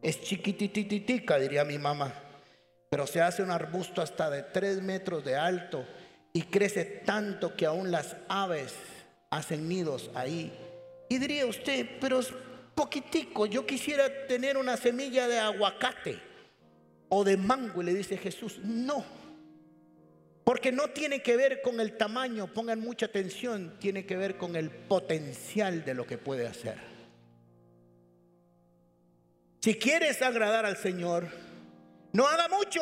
Es 0.00 0.20
chiquitititica, 0.22 1.38
diría 1.38 1.64
mi 1.64 1.78
mamá, 1.78 2.12
pero 2.90 3.06
se 3.06 3.20
hace 3.20 3.42
un 3.42 3.50
arbusto 3.50 4.02
hasta 4.02 4.30
de 4.30 4.42
tres 4.42 4.82
metros 4.82 5.24
de 5.24 5.36
alto 5.36 5.86
y 6.32 6.42
crece 6.42 6.84
tanto 6.84 7.56
que 7.56 7.66
aún 7.66 7.90
las 7.90 8.16
aves 8.28 8.74
hacen 9.30 9.68
nidos 9.68 10.10
ahí. 10.14 10.52
Y 11.08 11.18
diría 11.18 11.46
usted, 11.46 11.86
pero 12.00 12.20
es 12.20 12.32
poquitico, 12.74 13.46
yo 13.46 13.66
quisiera 13.66 14.26
tener 14.26 14.56
una 14.56 14.76
semilla 14.76 15.28
de 15.28 15.38
aguacate 15.38 16.18
o 17.08 17.24
de 17.24 17.36
mango, 17.36 17.82
y 17.82 17.86
le 17.86 17.94
dice 17.94 18.16
Jesús, 18.16 18.58
no. 18.64 19.21
Porque 20.44 20.72
no 20.72 20.88
tiene 20.90 21.22
que 21.22 21.36
ver 21.36 21.62
con 21.62 21.80
el 21.80 21.96
tamaño, 21.96 22.52
pongan 22.52 22.80
mucha 22.80 23.06
atención, 23.06 23.78
tiene 23.78 24.06
que 24.06 24.16
ver 24.16 24.36
con 24.36 24.56
el 24.56 24.70
potencial 24.70 25.84
de 25.84 25.94
lo 25.94 26.06
que 26.06 26.18
puede 26.18 26.46
hacer. 26.46 26.78
Si 29.60 29.76
quieres 29.76 30.20
agradar 30.22 30.66
al 30.66 30.76
Señor, 30.76 31.28
no 32.12 32.26
haga 32.26 32.48
mucho, 32.48 32.80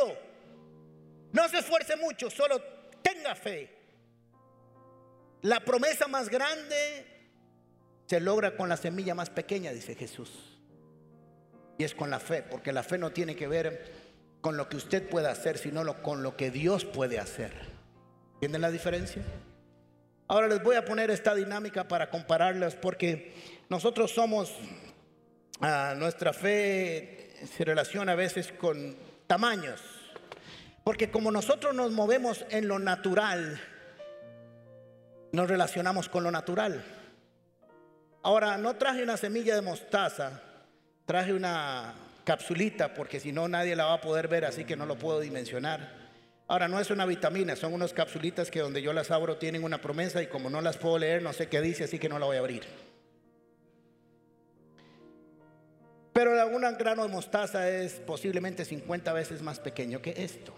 no 1.33 1.49
se 1.49 1.59
esfuerce 1.59 1.97
mucho, 1.97 2.31
solo 2.31 2.63
tenga 3.03 3.35
fe 3.35 3.81
la 5.43 5.61
promesa 5.61 6.07
más 6.07 6.29
grande 6.29 7.07
se 8.07 8.21
logra 8.21 8.57
con 8.57 8.69
la 8.69 8.77
semilla 8.77 9.15
más 9.15 9.31
pequeña, 9.31 9.73
dice 9.73 9.95
Jesús. 9.95 10.59
Y 11.79 11.85
es 11.85 11.95
con 11.95 12.11
la 12.11 12.21
fe, 12.21 12.43
porque 12.43 12.73
la 12.73 12.83
fe 12.83 12.99
no 12.99 13.11
tiene 13.11 13.37
que 13.37 13.49
ver 13.49 14.00
con 14.41 14.57
lo 14.57 14.69
que 14.69 14.77
usted 14.77 15.09
puede 15.09 15.29
hacer, 15.29 15.59
sino 15.59 16.03
con 16.03 16.23
lo 16.23 16.37
que 16.37 16.51
Dios 16.51 16.85
puede 16.85 17.19
hacer. 17.19 17.53
¿Entienden 18.35 18.63
la 18.63 18.71
diferencia? 18.71 19.23
Ahora 20.29 20.49
les 20.49 20.63
voy 20.63 20.77
a 20.77 20.85
poner 20.85 21.11
esta 21.11 21.35
dinámica 21.35 21.89
para 21.89 22.09
compararlas, 22.09 22.75
porque 22.77 23.35
nosotros 23.69 24.13
somos, 24.13 24.55
ah, 25.61 25.95
nuestra 25.97 26.33
fe 26.33 27.35
se 27.57 27.65
relaciona 27.65 28.13
a 28.13 28.17
veces 28.17 28.53
con 28.53 28.97
tamaños. 29.27 29.81
Porque 30.85 31.11
como 31.11 31.31
nosotros 31.31 31.75
nos 31.75 31.93
movemos 31.93 32.45
en 32.51 32.69
lo 32.69 32.79
natural, 32.79 33.61
nos 35.33 35.49
relacionamos 35.49 36.09
con 36.09 36.25
lo 36.25 36.31
natural. 36.31 36.83
Ahora, 38.23 38.57
no 38.59 38.77
traje 38.77 39.03
una 39.03 39.17
semilla 39.17 39.55
de 39.55 39.63
mostaza, 39.63 40.41
traje 41.07 41.33
una 41.33 41.95
capsulita 42.25 42.95
porque 42.95 43.21
si 43.21 43.33
no 43.33 43.49
nadie 43.49 43.77
la 43.77 43.87
va 43.87 43.95
a 43.95 44.01
poder 44.01 44.29
ver, 44.29 44.45
así 44.45 44.65
que 44.65 44.77
no 44.77 44.87
lo 44.87 44.97
puedo 44.97 45.21
dimensionar. 45.21 46.01
Ahora, 46.49 46.67
no 46.67 46.81
es 46.81 46.91
una 46.91 47.07
vitamina, 47.07 47.55
son 47.55 47.73
unas 47.73 47.93
capsulitas 47.93 48.51
que 48.51 48.59
donde 48.59 48.83
yo 48.83 48.93
las 48.93 49.13
abro 49.13 49.37
tienen 49.37 49.63
una 49.63 49.81
promesa 49.81 50.21
y 50.21 50.27
como 50.27 50.51
no 50.51 50.61
las 50.61 50.77
puedo 50.77 50.99
leer, 50.99 51.23
no 51.23 51.33
sé 51.33 51.49
qué 51.49 51.61
dice, 51.61 51.85
así 51.85 51.99
que 52.01 52.09
no 52.09 52.19
la 52.19 52.27
voy 52.27 52.37
a 52.37 52.41
abrir. 52.41 52.65
Pero 56.13 56.49
un 56.49 56.63
grano 56.77 57.05
de 57.05 57.09
mostaza 57.09 57.71
es 57.71 57.95
posiblemente 58.01 58.65
50 58.65 59.13
veces 59.13 59.43
más 59.43 59.61
pequeño 59.61 60.03
que 60.03 60.11
esto. 60.17 60.53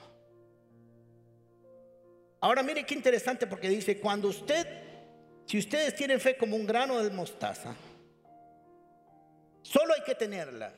Ahora 2.40 2.62
mire 2.62 2.84
qué 2.84 2.94
interesante 2.94 3.46
porque 3.46 3.68
dice, 3.68 4.00
cuando 4.00 4.28
usted, 4.28 4.66
si 5.44 5.58
ustedes 5.58 5.94
tienen 5.94 6.18
fe 6.20 6.36
como 6.36 6.56
un 6.56 6.66
grano 6.66 7.02
de 7.02 7.10
mostaza, 7.10 7.76
solo 9.60 9.92
hay 9.94 10.02
que 10.04 10.14
tenerla 10.14 10.72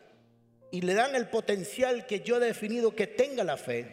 y 0.74 0.80
le 0.80 0.94
dan 0.94 1.14
el 1.14 1.28
potencial 1.28 2.04
que 2.04 2.22
yo 2.22 2.38
he 2.38 2.40
definido 2.40 2.96
que 2.96 3.06
tenga 3.06 3.44
la 3.44 3.56
fe. 3.56 3.86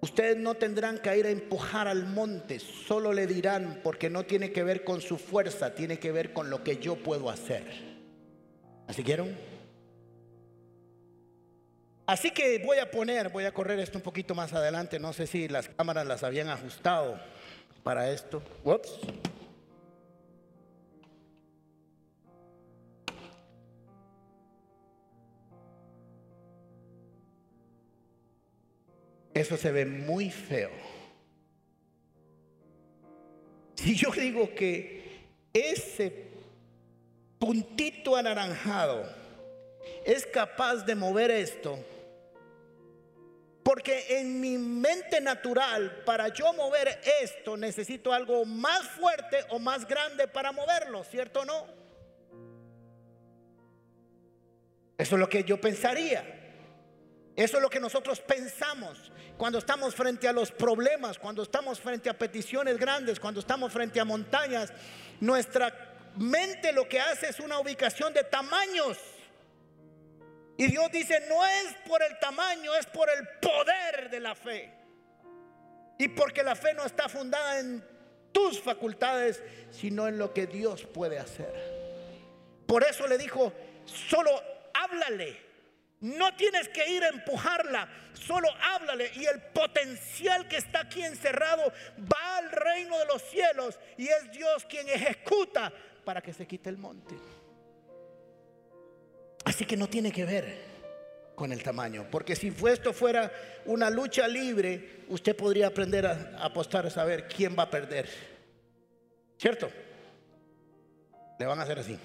Ustedes 0.00 0.38
no 0.38 0.54
tendrán 0.54 0.98
que 0.98 1.14
ir 1.14 1.26
a 1.26 1.28
empujar 1.28 1.88
al 1.88 2.06
monte, 2.06 2.58
solo 2.58 3.12
le 3.12 3.26
dirán, 3.26 3.80
porque 3.82 4.08
no 4.08 4.24
tiene 4.24 4.50
que 4.50 4.62
ver 4.62 4.82
con 4.82 5.02
su 5.02 5.18
fuerza, 5.18 5.74
tiene 5.74 5.98
que 5.98 6.10
ver 6.10 6.32
con 6.32 6.48
lo 6.48 6.64
que 6.64 6.78
yo 6.78 6.96
puedo 6.96 7.28
hacer. 7.28 7.64
¿Así 8.88 9.04
quieren? 9.04 9.36
Así 12.06 12.30
que 12.30 12.62
voy 12.64 12.78
a 12.78 12.90
poner, 12.90 13.28
voy 13.28 13.44
a 13.44 13.52
correr 13.52 13.78
esto 13.78 13.98
un 13.98 14.02
poquito 14.02 14.34
más 14.34 14.54
adelante. 14.54 14.98
No 14.98 15.12
sé 15.12 15.26
si 15.26 15.48
las 15.48 15.68
cámaras 15.68 16.06
las 16.06 16.22
habían 16.22 16.48
ajustado 16.48 17.20
para 17.82 18.10
esto. 18.10 18.42
Ups. 18.64 19.00
Eso 29.34 29.56
se 29.56 29.72
ve 29.72 29.86
muy 29.86 30.30
feo. 30.30 30.70
Si 33.74 33.96
yo 33.96 34.10
digo 34.10 34.54
que 34.54 35.02
ese 35.52 36.30
puntito 37.38 38.14
anaranjado 38.14 39.04
es 40.04 40.26
capaz 40.26 40.84
de 40.84 40.94
mover 40.94 41.30
esto, 41.30 41.78
porque 43.62 44.18
en 44.18 44.40
mi 44.40 44.58
mente 44.58 45.20
natural, 45.20 46.02
para 46.04 46.28
yo 46.28 46.52
mover 46.52 47.00
esto, 47.20 47.56
necesito 47.56 48.12
algo 48.12 48.44
más 48.44 48.82
fuerte 48.88 49.38
o 49.50 49.58
más 49.58 49.86
grande 49.86 50.28
para 50.28 50.52
moverlo, 50.52 51.04
¿cierto 51.04 51.40
o 51.40 51.44
no? 51.44 51.66
Eso 54.98 55.16
es 55.16 55.20
lo 55.20 55.28
que 55.28 55.42
yo 55.42 55.60
pensaría. 55.60 56.41
Eso 57.34 57.56
es 57.56 57.62
lo 57.62 57.70
que 57.70 57.80
nosotros 57.80 58.20
pensamos 58.20 59.10
cuando 59.38 59.58
estamos 59.58 59.94
frente 59.94 60.28
a 60.28 60.32
los 60.32 60.52
problemas, 60.52 61.18
cuando 61.18 61.42
estamos 61.42 61.80
frente 61.80 62.10
a 62.10 62.18
peticiones 62.18 62.78
grandes, 62.78 63.18
cuando 63.18 63.40
estamos 63.40 63.72
frente 63.72 63.98
a 64.00 64.04
montañas. 64.04 64.70
Nuestra 65.20 65.72
mente 66.16 66.72
lo 66.72 66.88
que 66.88 67.00
hace 67.00 67.28
es 67.28 67.40
una 67.40 67.58
ubicación 67.58 68.12
de 68.12 68.24
tamaños. 68.24 68.98
Y 70.58 70.66
Dios 70.66 70.90
dice, 70.92 71.24
no 71.28 71.44
es 71.44 71.74
por 71.88 72.02
el 72.02 72.18
tamaño, 72.18 72.74
es 72.74 72.86
por 72.86 73.08
el 73.10 73.26
poder 73.40 74.10
de 74.10 74.20
la 74.20 74.34
fe. 74.34 74.72
Y 75.98 76.08
porque 76.08 76.42
la 76.42 76.54
fe 76.54 76.74
no 76.74 76.84
está 76.84 77.08
fundada 77.08 77.58
en 77.60 77.82
tus 78.30 78.60
facultades, 78.60 79.42
sino 79.70 80.06
en 80.06 80.18
lo 80.18 80.34
que 80.34 80.46
Dios 80.46 80.84
puede 80.84 81.18
hacer. 81.18 81.52
Por 82.66 82.84
eso 82.84 83.06
le 83.06 83.16
dijo, 83.16 83.52
solo 83.86 84.30
háblale. 84.74 85.51
No 86.02 86.34
tienes 86.34 86.68
que 86.68 86.90
ir 86.90 87.04
a 87.04 87.08
empujarla, 87.10 87.88
solo 88.12 88.48
háblale 88.60 89.12
y 89.14 89.24
el 89.24 89.40
potencial 89.40 90.48
que 90.48 90.56
está 90.56 90.80
aquí 90.80 91.00
encerrado 91.00 91.72
va 92.00 92.38
al 92.38 92.50
reino 92.50 92.98
de 92.98 93.06
los 93.06 93.22
cielos 93.22 93.78
y 93.96 94.08
es 94.08 94.32
Dios 94.32 94.66
quien 94.68 94.88
ejecuta 94.88 95.72
para 96.04 96.20
que 96.20 96.32
se 96.32 96.44
quite 96.44 96.68
el 96.70 96.76
monte. 96.76 97.14
Así 99.44 99.64
que 99.64 99.76
no 99.76 99.86
tiene 99.86 100.10
que 100.10 100.24
ver 100.24 100.72
con 101.36 101.52
el 101.52 101.62
tamaño, 101.62 102.08
porque 102.10 102.34
si 102.34 102.52
esto 102.68 102.92
fuera 102.92 103.32
una 103.64 103.88
lucha 103.88 104.26
libre, 104.26 105.04
usted 105.08 105.36
podría 105.36 105.68
aprender 105.68 106.04
a 106.06 106.36
apostar 106.40 106.84
a 106.84 106.90
saber 106.90 107.28
quién 107.28 107.56
va 107.56 107.62
a 107.64 107.70
perder. 107.70 108.08
¿Cierto? 109.38 109.70
Le 111.38 111.46
van 111.46 111.60
a 111.60 111.62
hacer 111.62 111.78
así. 111.78 111.96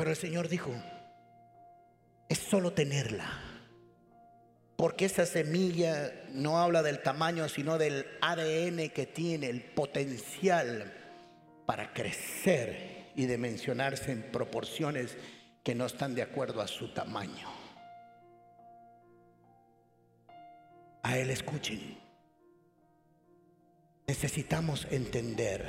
Pero 0.00 0.12
el 0.12 0.16
Señor 0.16 0.48
dijo, 0.48 0.72
es 2.26 2.38
solo 2.38 2.72
tenerla. 2.72 3.38
Porque 4.78 5.04
esa 5.04 5.26
semilla 5.26 6.10
no 6.32 6.58
habla 6.58 6.82
del 6.82 7.02
tamaño, 7.02 7.46
sino 7.50 7.76
del 7.76 8.06
ADN 8.22 8.88
que 8.94 9.04
tiene, 9.04 9.50
el 9.50 9.60
potencial 9.60 10.90
para 11.66 11.92
crecer 11.92 13.10
y 13.14 13.26
dimensionarse 13.26 14.12
en 14.12 14.22
proporciones 14.22 15.18
que 15.62 15.74
no 15.74 15.84
están 15.84 16.14
de 16.14 16.22
acuerdo 16.22 16.62
a 16.62 16.66
su 16.66 16.94
tamaño. 16.94 17.50
A 21.02 21.18
Él 21.18 21.28
escuchen. 21.28 21.98
Necesitamos 24.06 24.86
entender 24.90 25.68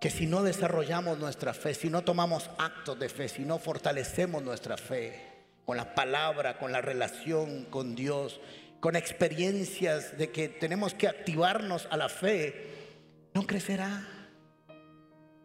que 0.00 0.08
si 0.08 0.26
no 0.26 0.42
desarrollamos 0.42 1.18
nuestra 1.18 1.52
fe, 1.52 1.74
si 1.74 1.90
no 1.90 2.02
tomamos 2.02 2.50
actos 2.56 2.98
de 2.98 3.10
fe, 3.10 3.28
si 3.28 3.42
no 3.42 3.58
fortalecemos 3.58 4.42
nuestra 4.42 4.78
fe 4.78 5.30
con 5.66 5.76
la 5.76 5.94
palabra, 5.94 6.58
con 6.58 6.72
la 6.72 6.80
relación 6.80 7.66
con 7.66 7.94
Dios, 7.94 8.40
con 8.80 8.96
experiencias 8.96 10.16
de 10.16 10.30
que 10.30 10.48
tenemos 10.48 10.94
que 10.94 11.06
activarnos 11.06 11.86
a 11.90 11.98
la 11.98 12.08
fe, 12.08 13.28
no 13.34 13.46
crecerá. 13.46 14.06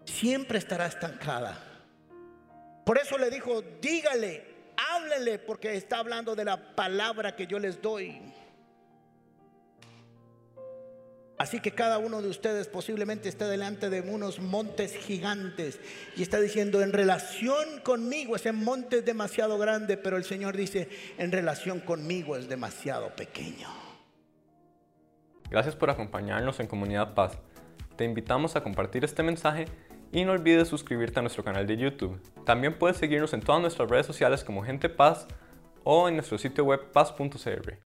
Siempre 0.05 0.57
estará 0.57 0.85
estancada. 0.85 1.61
Por 2.85 2.97
eso 2.97 3.17
le 3.17 3.29
dijo, 3.29 3.61
dígale, 3.81 4.45
háblele, 4.77 5.37
porque 5.37 5.75
está 5.75 5.97
hablando 5.97 6.33
de 6.33 6.45
la 6.45 6.75
palabra 6.75 7.35
que 7.35 7.45
yo 7.45 7.59
les 7.59 7.81
doy. 7.81 8.21
Así 11.38 11.59
que 11.59 11.71
cada 11.71 11.97
uno 11.97 12.21
de 12.21 12.29
ustedes 12.29 12.67
posiblemente 12.67 13.27
esté 13.27 13.45
delante 13.45 13.89
de 13.89 14.01
unos 14.01 14.39
montes 14.39 14.95
gigantes 14.95 15.79
y 16.15 16.21
está 16.21 16.39
diciendo, 16.39 16.81
en 16.81 16.93
relación 16.93 17.81
conmigo 17.83 18.38
ese 18.38 18.53
monte 18.53 18.99
es 18.99 19.05
demasiado 19.05 19.57
grande, 19.57 19.97
pero 19.97 20.15
el 20.15 20.23
Señor 20.23 20.55
dice, 20.55 20.88
en 21.17 21.33
relación 21.33 21.81
conmigo 21.81 22.38
es 22.38 22.47
demasiado 22.47 23.13
pequeño. 23.15 23.67
Gracias 25.49 25.75
por 25.75 25.89
acompañarnos 25.89 26.59
en 26.61 26.67
Comunidad 26.67 27.13
Paz. 27.13 27.38
Te 27.97 28.05
invitamos 28.05 28.55
a 28.55 28.63
compartir 28.63 29.03
este 29.03 29.21
mensaje 29.21 29.65
y 30.13 30.23
no 30.23 30.31
olvides 30.31 30.69
suscribirte 30.69 31.19
a 31.19 31.21
nuestro 31.21 31.43
canal 31.43 31.67
de 31.67 31.75
YouTube. 31.75 32.21
También 32.45 32.79
puedes 32.79 32.97
seguirnos 32.97 33.33
en 33.33 33.41
todas 33.41 33.61
nuestras 33.61 33.89
redes 33.89 34.05
sociales 34.05 34.43
como 34.45 34.63
Gente 34.63 34.88
Paz 34.88 35.27
o 35.83 36.07
en 36.07 36.15
nuestro 36.15 36.38
sitio 36.38 36.63
web 36.63 36.91
paz.cr. 36.91 37.77